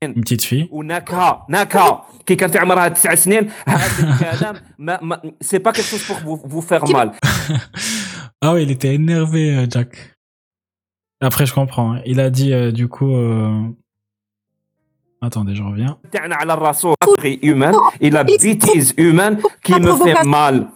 une 0.06 0.14
petite 0.14 0.44
fille, 0.44 0.68
ونكهه 0.72 1.46
نكهه 1.50 2.06
كي 2.26 2.36
كان 2.36 2.50
في 2.52 2.58
عمرها 2.60 2.88
تسع 2.88 3.16
سنين 3.16 3.50
هذا 3.68 4.14
الكلام 4.14 4.56
ما 4.80 5.00
ما 5.02 5.22
سي 5.42 5.58
با 5.58 5.72
كيك 5.72 5.86
شوز 5.86 6.12
بور 6.24 6.38
vous 6.40 6.62
faire 6.62 6.88
mal 6.96 7.12
ah 8.46 8.52
oui, 8.54 8.64
il 8.64 8.72
était 8.72 8.94
énervé, 8.94 9.44
euh, 9.56 9.66
Jack. 9.74 9.92
Après, 11.30 11.46
je 11.50 11.54
comprends. 11.60 11.94
hein. 11.94 12.02
Il 12.06 12.20
a 12.20 12.30
dit 12.30 12.52
euh, 12.54 12.72
du 12.72 12.88
coup. 12.96 13.12
euh, 13.16 13.64
Attendez, 15.22 15.56
je 15.56 15.64
reviens. 15.64 15.98
تاعنا 16.12 16.36
على 16.36 16.54
الرسول 16.54 16.96
connerie 17.06 17.40
humaine 17.42 17.76
et 18.02 18.10
la 18.10 18.24
bêtise 18.24 18.94
humaine 18.98 19.42
qui 19.64 19.74
me 19.74 19.94
fait 20.06 20.24
mal 20.24 20.68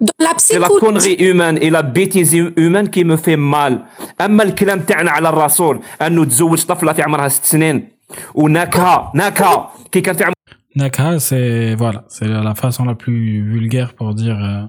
dans 0.00 0.24
la 0.26 0.32
C'est 0.36 0.58
la 0.58 0.68
psychologie, 0.68 1.16
connerie 1.16 1.16
humaine 1.30 1.56
et 1.62 1.70
la 1.70 1.82
bêtise 1.82 2.34
humaine 2.64 2.88
qui 2.90 3.04
me 3.04 3.16
fait 3.16 3.36
mal. 3.36 3.86
اما 4.20 4.42
الكلام 4.42 4.80
تاعنا 4.80 5.10
على 5.10 5.28
الرسول 5.28 5.80
انه 6.02 6.24
تزوج 6.24 6.64
طفله 6.64 6.92
في 6.92 7.02
عمرها 7.02 7.28
ست 7.28 7.44
سنين 7.44 7.88
ونكهه 8.34 9.12
نكهه 9.14 9.70
كي 9.92 10.00
كان 10.00 10.14
في 10.16 10.24
عمرها 10.24 10.34
Nakha, 10.76 11.18
c'est 11.18 11.74
voilà, 11.74 12.04
c'est 12.08 12.28
la 12.28 12.54
façon 12.54 12.84
la 12.84 12.94
plus 12.94 13.42
vulgaire 13.42 13.94
pour 13.94 14.14
dire 14.14 14.38
euh, 14.44 14.66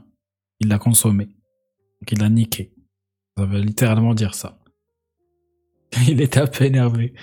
il 0.60 0.68
l'a 0.68 0.80
consommé, 0.80 1.26
donc 1.26 2.12
il 2.12 2.20
l'a 2.20 2.30
niqué. 2.30 2.74
Ça 3.38 3.46
veut 3.46 3.60
littéralement 3.60 4.16
dire 4.16 4.34
ça. 4.34 4.58
Il 6.08 6.20
était 6.22 6.40
un 6.40 6.48
peu 6.48 6.66
énervé. 6.66 7.14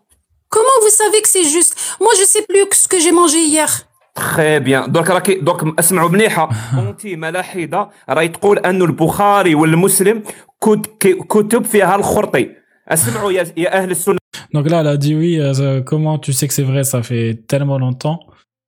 Comment 0.56 0.78
vous 0.86 0.94
savez 1.02 1.20
que 1.24 1.30
c'est 1.36 1.48
juste 1.56 1.74
Moi, 2.04 2.14
je 2.20 2.26
sais 2.34 2.44
plus 2.50 2.66
que 2.70 2.76
ce 2.84 2.88
que 2.88 3.00
j'ai 3.00 3.12
mangé 3.12 3.40
hier. 3.54 3.70
تخي 4.16 4.60
بيان 4.60 4.92
دوك 4.92 5.10
راكي 5.10 5.36
دوك 5.36 5.80
اسمعوا 5.80 6.10
مليحه 6.10 6.50
انت 6.74 7.06
ملاحظه 7.06 7.90
راهي 8.10 8.28
تقول 8.28 8.60
انه 8.60 8.86
البخاري 8.86 9.56
والمسلم 9.56 10.24
كت- 10.64 11.08
كتب 11.30 11.66
فيها 11.66 11.96
الخرطي 11.96 12.50
اسمعوا 12.88 13.32
يا 13.32 13.54
يا 13.58 13.78
اهل 13.84 13.92
السنه 13.92 14.18
Donc 14.56 14.66
là, 14.70 14.80
elle 14.82 14.88
a 14.88 14.98
dit 14.98 15.14
oui, 15.22 15.34
euh, 15.40 15.54
ça- 15.54 15.82
comment 15.92 16.18
tu 16.26 16.32
sais 16.34 16.48
que 16.48 16.54
c'est 16.54 16.68
vrai 16.72 16.84
Ça 16.84 17.00
fait 17.04 17.30
tellement 17.52 17.78
longtemps. 17.86 18.20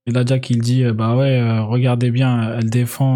Et 0.08 0.12
là, 0.12 0.22
Jack, 0.30 0.44
il 0.54 0.60
dit, 0.70 0.82
euh, 0.84 0.94
bah 1.00 1.12
ouais, 1.20 1.36
euh, 1.40 1.64
regardez 1.74 2.12
bien, 2.20 2.32
elle 2.58 2.70
défend 2.82 3.16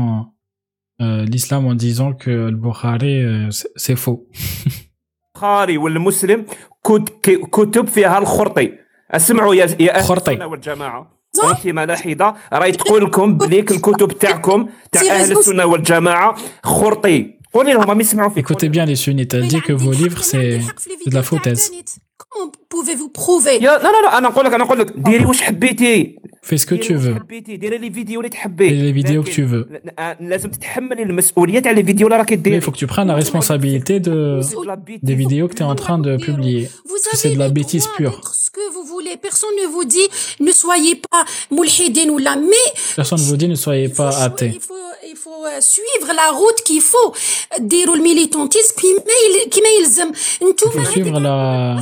euh, 1.04 1.24
l'islam 1.34 1.62
en 1.72 1.76
disant 1.88 2.12
que 2.24 2.32
le 2.54 2.58
Bukhari, 2.66 3.16
euh, 3.22 3.52
c'est- 3.58 3.72
c'est 3.84 3.98
faux. 4.04 4.20
البخاري 5.36 5.78
والمسلم 5.78 6.42
كت- 6.42 6.50
ك- 6.50 6.67
كتب 7.53 7.89
فيها 7.89 8.19
الخرطي. 8.19 8.73
اسمعوا 9.11 9.55
يا 9.55 9.77
يا 9.81 10.03
خرطي. 10.03 10.45
والجماعة. 10.45 11.19
أنت 11.51 11.67
ملاحظه 11.67 12.35
راهي 12.53 12.73
تقول 12.73 13.05
لكم 13.05 13.39
بليك 13.39 13.71
الكتب 13.71 14.13
تاعكم 14.19 14.69
تاع 14.93 15.03
أهل 15.03 15.33
السنة 15.33 15.65
والجماعة. 15.65 16.37
خرطي. 16.63 17.39
قولي 17.53 17.73
لهم 17.73 17.83
راهم 17.83 18.01
يسمعوا 18.01 18.31
فيك 18.31 18.47
Écoutez 18.49 18.69
bien 18.69 18.85
les 18.85 18.97
sunnites, 18.97 19.35
elle 19.35 19.49
dit 19.49 19.63
que 19.63 19.73
vos 19.73 19.93
livres, 19.93 20.23
c'est 20.23 20.61
c'est 20.77 21.11
de 21.11 21.15
la 21.15 21.23
foutaise. 21.23 21.73
Comment 22.38 22.52
pouvez-vous 22.70 23.10
prouver 23.10 23.48
يا 23.62 23.78
لا 23.78 23.84
لا 23.84 24.02
لا 24.02 24.18
انا 24.18 24.30
نقول 24.30 24.46
لك 24.46 24.54
انا 24.54 24.64
نقول 24.64 24.80
لك 24.80 24.94
ديري 24.98 25.26
واش 25.26 25.42
حبيتي 25.42 26.16
Fais 26.46 26.58
ce 26.58 26.66
que 26.66 26.70
ديري 26.74 26.84
tu 26.88 26.92
واش 26.92 27.04
veux. 27.06 27.20
حبيتي 27.20 27.58
ديري 27.58 27.78
لي 27.78 27.92
فيديو 27.92 28.20
اللي 28.20 28.30
تحبي 28.30 28.70
Et 28.70 28.72
les 28.72 29.04
vidéos 29.04 29.24
que 29.24 29.30
لكن 29.30 29.34
tu 29.34 29.52
veux. 29.52 29.74
ل- 29.88 29.90
آه، 30.00 30.18
لازم 30.22 30.50
تتحملي 30.52 31.04
المسؤوليه 31.04 31.60
تاع 31.60 31.72
لي 31.72 31.84
فيديو 31.84 32.08
اللي 32.08 32.18
راكي 32.18 32.36
Mais 32.36 32.38
il 32.40 32.42
ديري 32.42 32.62
faut 32.62 32.72
que 32.72 32.78
tu 32.78 32.88
prennes 32.88 33.08
la 33.08 33.16
responsabilité 33.16 34.00
de, 34.00 34.40
des 35.04 35.16
vidéos 35.16 35.48
que 35.48 35.54
tu 35.56 35.64
es 35.64 35.66
en 35.66 35.76
train 35.76 36.00
de 36.00 36.18
publier. 36.18 36.64
Vous 36.90 36.98
que 37.12 37.18
c'est 37.18 37.28
avez 37.28 37.36
de 37.36 37.40
la 37.40 37.48
le 37.48 37.54
bêtise 37.60 37.84
droit 37.86 37.98
pure. 37.98 38.12
d'être 38.18 38.34
ce 38.46 38.50
que 38.58 38.66
vous 38.76 38.86
voulez. 38.94 39.16
Personne 39.28 39.56
ne 39.64 39.68
vous 39.74 39.86
dit 39.96 40.08
ne 40.48 40.52
soyez 40.64 40.96
pas 41.10 41.24
mulhidin 41.58 42.08
ou 42.16 42.18
là, 42.28 42.34
mais 42.52 42.68
Personne 43.00 43.20
ne 43.24 43.28
vous 43.30 43.38
dit 43.42 43.50
ne 43.56 43.60
soyez 43.66 43.86
il 43.90 43.94
faut, 43.96 44.04
pas 44.04 44.12
choi- 44.12 44.24
athée. 44.28 44.52
il 44.58 44.60
faut, 44.60 44.60
il 44.60 44.68
faut 44.70 44.74
euh, 44.76 44.77
suivre 45.60 46.10
la 46.14 46.28
route 46.40 46.62
qu'il 46.68 46.82
faut. 46.82 47.14
ديروا 47.60 47.96
الميليتونتيزم 47.96 48.76
كيما 48.76 48.94
يل- 49.00 49.50
كيما 49.50 49.68
يلزم 49.80 50.12
انتم 50.42 50.70
Il 50.70 50.74
faut 50.74 50.92
suivre 50.92 51.20
la, 51.20 51.76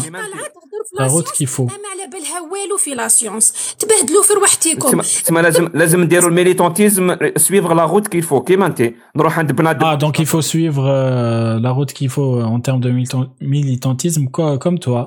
la 1.00 1.08
route 1.08 1.32
qu'il 1.38 1.48
faut. 1.48 1.62
ما 1.62 1.72
على 1.92 2.08
بالها 2.12 2.42
والو 2.42 2.78
في 2.78 2.96
لا 2.96 3.08
سيونس 3.08 3.76
تبهدلوا 3.80 4.24
في 4.24 4.34
رواحتكم 4.34 4.90
تسمى 5.02 5.02
تسمى 5.24 5.42
لازم 5.42 5.70
لازم 5.74 6.02
نديروا 6.02 6.30
الميليتونتيزم 6.30 7.16
سويفغ 7.38 7.74
لا 7.74 7.86
روت 7.86 8.08
كيل 8.08 8.22
فو 8.22 8.42
كيما 8.42 8.66
انت 8.66 8.94
نروح 9.16 9.40
عند 9.40 9.52
بنادم 9.52 9.86
Ah, 9.86 9.98
donc 9.98 10.20
il 10.20 10.26
faut 10.26 10.42
suivre 10.42 10.86
euh, 10.88 11.60
la 11.66 11.72
route 11.72 11.94
qu'il 11.94 12.10
faut 12.10 12.42
en 12.56 12.60
termes 12.60 12.82
de 12.86 12.90
militan- 12.92 13.30
militantisme, 13.42 14.26
quoi, 14.36 14.58
comme 14.64 14.80
toi. 14.80 15.02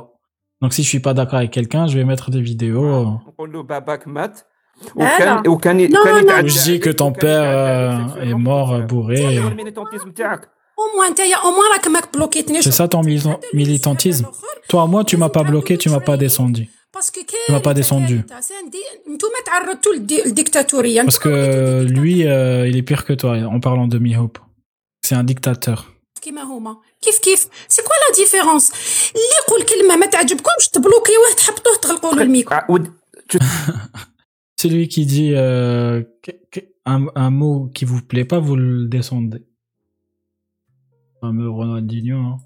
Donc 0.62 0.73
si 0.77 0.83
je 0.83 0.88
suis 0.93 1.01
pas 1.09 1.14
d'accord 1.19 1.38
avec 1.43 1.51
quelqu'un, 1.59 1.87
je 1.90 1.95
vais 1.99 2.05
mettre 2.12 2.31
des 2.31 2.40
vidéos. 2.51 3.05
نقول 3.29 3.53
له 3.53 3.62
باباك 3.62 4.09
مات 4.09 4.38
لا. 4.38 4.45
وكان 4.97 5.49
وكان 5.49 5.79
لا، 5.79 6.05
كان 6.05 6.14
لا. 6.14 6.21
يتعدى 6.21 6.49
Où 6.49 6.53
je 6.53 6.64
dis 6.64 6.81
que 6.81 6.90
ton 6.90 7.12
père 7.12 7.45
euh, 7.45 8.25
est 8.29 8.35
mort 8.35 8.73
euh, 8.75 8.81
bourré. 8.81 9.21
الميليتونتيزم 9.38 10.11
تاعك 10.12 10.40
au 10.81 10.97
moins 10.97 11.07
انت 11.09 11.21
au 11.21 11.51
moins 11.57 11.73
راك 11.73 11.88
ماك 11.88 12.14
بلوكيتني 12.14 12.62
C'est 12.62 12.73
ça 12.73 12.88
ton 12.88 13.03
militan- 13.03 13.40
militantisme. 13.55 14.27
Toi, 14.69 14.87
moi, 14.87 15.05
tu 15.05 15.17
m'as 15.17 15.29
pas 15.38 15.45
bloqué, 15.53 15.79
tu 15.79 15.88
m'as 15.90 16.01
pas 16.11 16.17
descendu. 16.17 16.64
باسكو 16.95 17.21
Tu 17.21 17.53
m'as 17.53 17.61
pas 17.61 17.75
descendu. 17.75 18.23
انتم 19.09 19.29
تعرضتوا 19.47 19.93
للديكتاتوريه 19.95 21.03
Parce 21.03 21.19
que 21.19 21.83
lui, 21.99 22.27
euh, 22.27 22.69
il 22.69 22.77
est 22.77 22.83
pire 22.90 23.05
que 23.05 23.12
toi 23.12 23.33
en 23.57 23.61
parlant 23.61 23.88
de 23.88 23.99
Mihope. 23.99 24.38
C'est 25.07 25.14
un 25.14 25.25
dictateur. 25.25 25.85
كيما 26.23 26.43
هما 26.43 26.77
كيف 27.03 27.19
كيف 27.19 27.47
سي 27.69 27.83
كوا 27.83 27.90
لا 28.09 28.17
ديفيرونس 28.17 28.73
اللي 29.14 29.27
يقول 29.49 29.62
كلمه 29.62 29.97
ما 29.97 30.07
تعجبكمش 30.07 30.69
تبلوكيوه 30.73 31.33
تحبطوه 31.37 31.77
تغلقوا 31.83 32.14
له 32.14 32.23
الميكرو 32.23 32.57
ع- 32.57 32.67
ود- 32.71 32.93
tu- 33.33 33.38
Celui 34.62 34.88
qui 34.88 35.05
dit 35.14 35.33
euh, 35.35 36.03
que- 36.23 36.38
que- 36.53 36.67
un, 36.87 37.01
un 37.25 37.31
mot 37.31 37.57
qui 37.75 37.85
vous 37.85 38.03
plaît 38.11 38.25
pas, 38.25 38.38
vous 38.47 38.57
le 38.57 38.87
descendez. 38.87 39.43
Fameux 41.21 41.51
Ronaldinho. 41.59 42.19
Hein. 42.19 42.37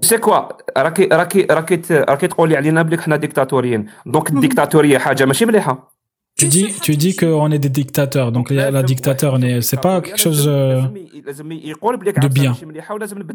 سي 0.00 0.18
كوا 0.18 0.48
راكي 0.78 1.04
راكي 1.06 1.42
راكي 1.50 1.76
ت- 1.76 1.92
راكي 1.92 2.26
تقولي 2.28 2.56
علينا 2.56 2.82
بلي 2.82 2.98
حنا 2.98 3.16
ديكتاتوريين 3.16 3.86
دونك 4.06 4.30
الديكتاتوريه 4.30 4.98
حاجه 4.98 5.24
ماشي 5.24 5.46
مليحه 5.46 5.92
tu 6.37 6.47
dis, 6.47 6.67
tu 6.81 6.95
dis 6.95 7.15
qu'on 7.15 7.49
est 7.51 7.57
des 7.57 7.69
dictateurs, 7.69 8.31
donc 8.31 8.51
la 8.51 8.83
dictateur, 8.83 9.39
c'est 9.61 9.81
pas 9.81 10.01
quelque 10.01 10.19
chose 10.19 10.45
de 10.45 12.27
bien. 12.27 12.55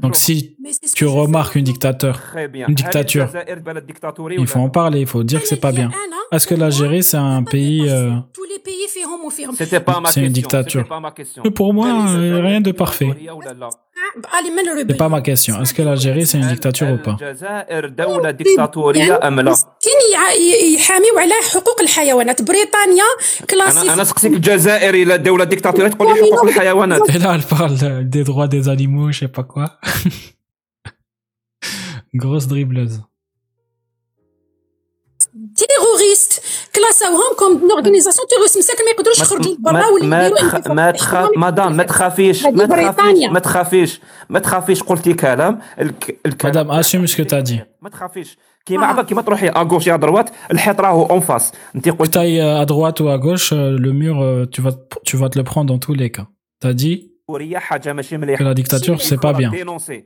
Donc 0.00 0.16
si 0.16 0.56
tu 0.94 1.06
remarques 1.06 1.56
une 1.56 1.64
dictateur, 1.64 2.20
une 2.68 2.74
dictature, 2.74 3.28
il 4.38 4.46
faut 4.46 4.60
en 4.60 4.68
parler, 4.70 5.00
il 5.00 5.06
faut 5.06 5.24
dire 5.24 5.40
que 5.40 5.48
c'est 5.48 5.56
pas 5.56 5.72
bien. 5.72 5.90
Est-ce 6.30 6.46
que 6.46 6.54
l'Algérie 6.54 7.02
c'est 7.02 7.16
un 7.16 7.42
pays 7.42 7.90
C'est 10.06 10.24
une 10.24 10.32
dictature. 10.32 10.84
Pour 11.54 11.74
moi, 11.74 12.06
rien 12.06 12.60
de 12.60 12.70
parfait. 12.72 13.10
C'est 14.88 14.96
pas 14.96 15.08
ma 15.08 15.20
question. 15.20 15.60
Est-ce 15.62 15.74
que 15.74 15.82
l'Algérie, 15.82 16.26
c'est 16.26 16.38
une 16.38 16.48
dictature 16.48 16.90
ou 16.90 16.98
pas? 16.98 17.16
Et 27.08 27.18
là, 27.18 27.32
elle 27.34 27.42
parle 27.42 28.08
des 28.08 28.24
droits 28.24 28.48
des 28.48 28.68
animaux, 28.68 29.12
je 29.12 29.20
sais 29.20 29.28
pas 29.28 29.44
quoi. 29.44 29.78
Grosse 32.14 32.46
dribbleuse. 32.46 33.00
Terroriste 35.56 36.61
كلاساوهم 36.74 37.34
كوم 37.38 37.70
أورغانيزاسيون 37.70 38.26
تيروس 38.28 38.56
مساك 38.56 38.76
ما 38.80 38.90
يقدروش 38.90 39.18
يخرجوا 39.20 39.56
برا 39.58 39.86
ولا 39.86 40.06
ما 40.68 40.90
تخاف 40.90 41.30
مدام 41.36 41.76
ما 41.76 41.82
تخافيش 41.82 42.44
ما 42.46 42.66
تخافيش 42.66 43.30
ما 43.30 43.38
تخافيش 43.38 44.00
ما 44.28 44.38
تخافيش 44.38 44.82
قلتي 44.82 45.14
كلام 45.14 45.58
مدام 46.44 46.70
اشي 46.70 46.98
مش 46.98 47.16
كو 47.16 47.22
تادي 47.22 47.60
ما 47.82 47.88
تخافيش. 47.88 48.38
كيما 48.66 48.86
عبا 48.86 49.02
كيما 49.02 49.22
تروحي 49.22 49.48
اغوش 49.48 49.86
يا 49.86 49.96
دروات 49.96 50.30
الحيط 50.52 50.80
راهو 50.80 51.06
اون 51.06 51.20
فاس 51.20 51.52
انت 51.74 51.88
قلتي 51.88 52.42
ا 52.42 52.64
دروات 52.64 53.00
و 53.00 53.14
اغوش 53.14 53.54
لو 53.54 53.92
مور 53.92 54.44
تو 54.44 54.62
فات 54.62 54.92
تو 55.06 55.18
فات 55.18 55.36
لو 55.36 55.42
بروند 55.42 55.70
ان 55.70 55.80
تو 55.80 55.92
لي 55.94 56.08
كا 56.08 56.26
تادي 56.60 57.11
que 57.28 58.42
la 58.44 58.54
dictature, 58.54 59.00
c'est 59.00 59.20
pas 59.20 59.32
bien. 59.32 59.50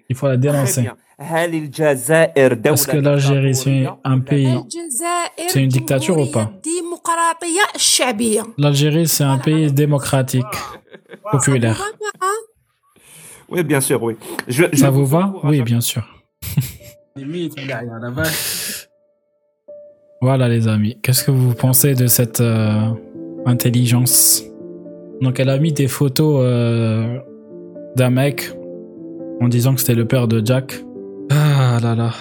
Il 0.08 0.16
faut 0.16 0.28
la 0.28 0.36
dénoncer. 0.36 0.88
Est-ce 1.18 2.86
que 2.86 2.96
l'Algérie, 2.98 3.54
c'est 3.54 3.86
un 4.04 4.20
pays, 4.20 4.58
c'est 5.48 5.62
une 5.62 5.68
dictature 5.68 6.18
ou 6.18 6.26
pas? 6.26 6.52
L'Algérie, 8.58 9.08
c'est 9.08 9.24
un 9.24 9.38
pays 9.38 9.72
démocratique, 9.72 10.44
populaire. 11.30 11.82
Oui, 13.48 13.62
bien 13.64 13.80
sûr, 13.80 14.02
Ça 14.74 14.90
vous 14.90 15.06
va? 15.06 15.32
Oui, 15.44 15.62
bien 15.62 15.80
sûr. 15.80 16.02
voilà, 20.20 20.48
les 20.48 20.68
amis. 20.68 20.98
Qu'est-ce 21.02 21.24
que 21.24 21.30
vous 21.30 21.54
pensez 21.54 21.94
de 21.94 22.06
cette 22.08 22.40
euh, 22.40 22.90
intelligence? 23.46 24.42
Donc, 25.20 25.40
elle 25.40 25.48
a 25.48 25.58
mis 25.58 25.72
des 25.72 25.88
photos 25.88 26.40
euh, 26.42 27.18
d'un 27.96 28.10
mec 28.10 28.52
en 29.40 29.48
disant 29.48 29.74
que 29.74 29.80
c'était 29.80 29.94
le 29.94 30.06
père 30.06 30.28
de 30.28 30.44
Jack. 30.44 30.84
Ah 31.30 31.78
là 31.82 31.94
là. 31.94 32.12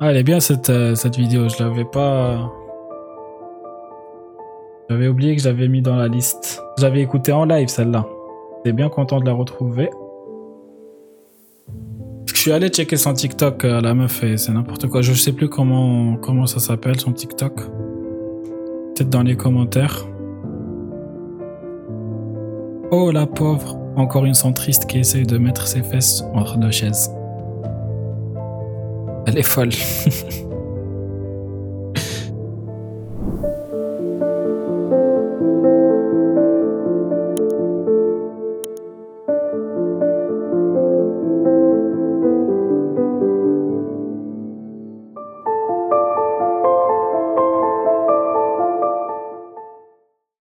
Ah, 0.00 0.10
elle 0.10 0.16
est 0.16 0.24
bien 0.24 0.40
cette, 0.40 0.70
euh, 0.70 0.94
cette 0.94 1.16
vidéo. 1.16 1.48
Je 1.48 1.62
l'avais 1.62 1.84
pas. 1.84 2.50
J'avais 4.90 5.08
oublié 5.08 5.34
que 5.36 5.42
je 5.42 5.48
l'avais 5.48 5.68
mis 5.68 5.82
dans 5.82 5.96
la 5.96 6.08
liste. 6.08 6.62
Je 6.78 6.82
l'avais 6.82 7.00
écouté 7.00 7.32
en 7.32 7.44
live 7.44 7.68
celle-là. 7.68 8.06
J'étais 8.58 8.74
bien 8.74 8.88
content 8.88 9.20
de 9.20 9.26
la 9.26 9.32
retrouver. 9.32 9.90
Je 12.26 12.34
suis 12.34 12.52
allé 12.52 12.68
checker 12.68 12.96
son 12.96 13.14
TikTok, 13.14 13.64
euh, 13.64 13.80
la 13.80 13.94
meuf, 13.94 14.22
et 14.22 14.36
c'est 14.36 14.52
n'importe 14.52 14.88
quoi. 14.88 15.00
Je 15.00 15.14
sais 15.14 15.32
plus 15.32 15.48
comment, 15.48 16.16
comment 16.16 16.46
ça 16.46 16.60
s'appelle 16.60 17.00
son 17.00 17.12
TikTok. 17.12 17.54
Peut-être 17.56 19.08
dans 19.08 19.22
les 19.22 19.36
commentaires. 19.36 20.06
Oh 22.96 23.10
la 23.10 23.26
pauvre, 23.26 23.76
encore 23.96 24.24
une 24.24 24.34
centriste 24.34 24.86
qui 24.86 25.00
essaye 25.00 25.26
de 25.26 25.36
mettre 25.36 25.66
ses 25.66 25.82
fesses 25.82 26.22
entre 26.32 26.58
deux 26.58 26.70
chaises. 26.70 27.10
Elle 29.26 29.36
est 29.36 29.42
folle. 29.42 29.70